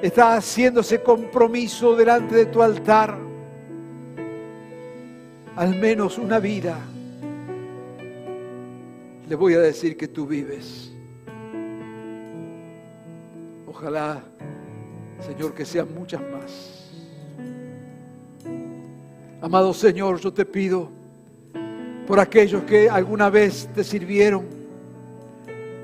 está 0.00 0.36
haciéndose 0.36 1.02
compromiso 1.02 1.94
delante 1.96 2.34
de 2.34 2.46
tu 2.46 2.62
altar. 2.62 3.18
Al 5.56 5.74
menos 5.76 6.18
una 6.18 6.38
vida. 6.38 6.78
Le 9.28 9.34
voy 9.34 9.54
a 9.54 9.60
decir 9.60 9.96
que 9.96 10.08
tú 10.08 10.26
vives. 10.26 10.92
Ojalá, 13.66 14.22
Señor, 15.26 15.54
que 15.54 15.64
sean 15.64 15.92
muchas 15.94 16.20
más. 16.20 16.90
Amado 19.40 19.74
Señor, 19.74 20.18
yo 20.20 20.32
te 20.32 20.44
pido 20.44 20.88
por 22.06 22.20
aquellos 22.20 22.62
que 22.62 22.88
alguna 22.88 23.28
vez 23.28 23.68
te 23.74 23.84
sirvieron, 23.84 24.44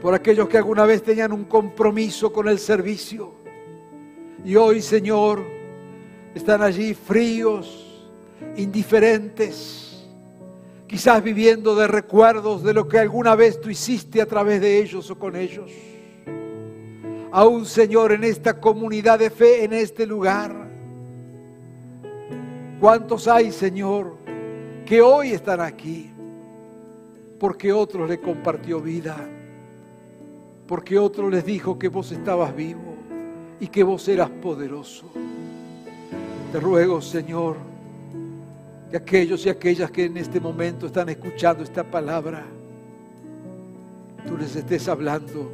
por 0.01 0.15
aquellos 0.15 0.49
que 0.49 0.59
alguna 0.59 0.87
vez 0.87 1.03
tenían 1.03 1.33
un 1.33 1.45
compromiso 1.45 2.33
con 2.33 2.49
el 2.49 2.59
servicio 2.59 3.43
y 4.45 4.57
hoy, 4.57 4.83
Señor, 4.83 5.41
están 6.35 6.63
allí 6.63 6.95
fríos, 6.95 8.03
indiferentes, 8.57 9.82
quizás 10.93 11.25
viviendo 11.25 11.75
de 11.75 11.87
recuerdos 11.87 12.63
de 12.63 12.75
lo 12.75 12.87
que 12.87 12.99
alguna 12.99 13.35
vez 13.35 13.59
tú 13.59 13.71
hiciste 13.71 14.21
a 14.21 14.27
través 14.27 14.61
de 14.61 14.79
ellos 14.79 15.11
o 15.11 15.19
con 15.19 15.37
ellos. 15.37 15.71
Aún, 17.31 17.65
Señor, 17.65 18.13
en 18.13 18.25
esta 18.25 18.61
comunidad 18.61 19.19
de 19.19 19.31
fe, 19.31 19.65
en 19.65 19.73
este 19.73 20.05
lugar, 20.05 20.55
¿cuántos 22.79 23.27
hay, 23.27 23.53
Señor, 23.53 24.19
que 24.85 25.01
hoy 25.01 25.33
están 25.33 25.63
aquí? 25.63 26.11
Porque 27.41 27.73
otro 27.73 28.07
le 28.07 28.21
compartió 28.21 28.79
vida, 28.79 29.17
porque 30.67 30.99
otro 30.99 31.31
les 31.31 31.43
dijo 31.43 31.79
que 31.79 31.89
vos 31.89 32.13
estabas 32.13 32.55
vivo 32.55 32.97
y 33.61 33.69
que 33.69 33.83
vos 33.83 34.07
eras 34.09 34.29
poderoso. 34.29 35.07
Te 36.53 36.61
ruego, 36.61 37.01
Señor, 37.01 37.72
que 38.93 38.99
aquellos 38.99 39.47
y 39.47 39.49
aquellas 39.49 39.91
que 39.91 40.05
en 40.05 40.19
este 40.19 40.39
momento 40.39 40.87
están 40.87 41.09
escuchando 41.09 41.63
esta 41.63 41.83
palabra, 41.83 42.45
tú 44.27 44.37
les 44.37 44.55
estés 44.55 44.87
hablando, 44.87 45.51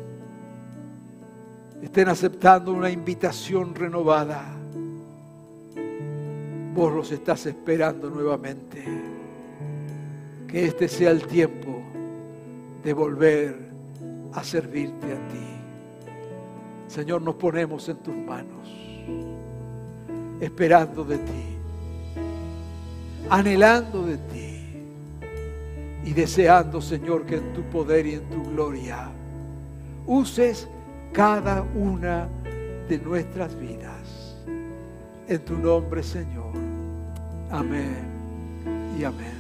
estén 1.81 2.09
aceptando 2.09 2.73
una 2.73 2.91
invitación 2.91 3.77
renovada. 3.77 4.45
Vos 6.75 6.93
los 6.93 7.13
estás 7.13 7.47
esperando 7.47 8.11
nuevamente. 8.11 8.83
Que 10.49 10.65
este 10.65 10.89
sea 10.89 11.13
el 11.13 11.25
tiempo 11.25 11.81
de 12.83 12.93
volver 12.93 13.57
a 14.33 14.43
servirte 14.43 15.13
a 15.13 15.29
ti. 15.29 15.47
Señor, 16.89 17.23
nos 17.23 17.37
ponemos 17.37 17.89
en 17.89 17.99
tus 17.99 18.17
manos, 18.17 18.69
esperando 20.41 21.05
de 21.05 21.19
ti, 21.19 21.58
anhelando 23.31 24.07
de 24.07 24.17
ti 24.17 24.59
y 26.05 26.13
deseando, 26.13 26.81
Señor, 26.81 27.27
que 27.27 27.37
en 27.37 27.53
tu 27.53 27.63
poder 27.63 28.07
y 28.07 28.15
en 28.15 28.25
tu 28.31 28.43
gloria 28.51 29.09
uses 30.07 30.69
cada 31.13 31.63
una 31.75 32.29
de 32.89 32.99
nuestras 32.99 33.59
vidas. 33.59 34.37
En 35.29 35.45
tu 35.45 35.57
nombre, 35.59 36.03
Señor. 36.03 36.53
Amén 37.51 38.07
y 38.99 39.05
amén. 39.05 39.38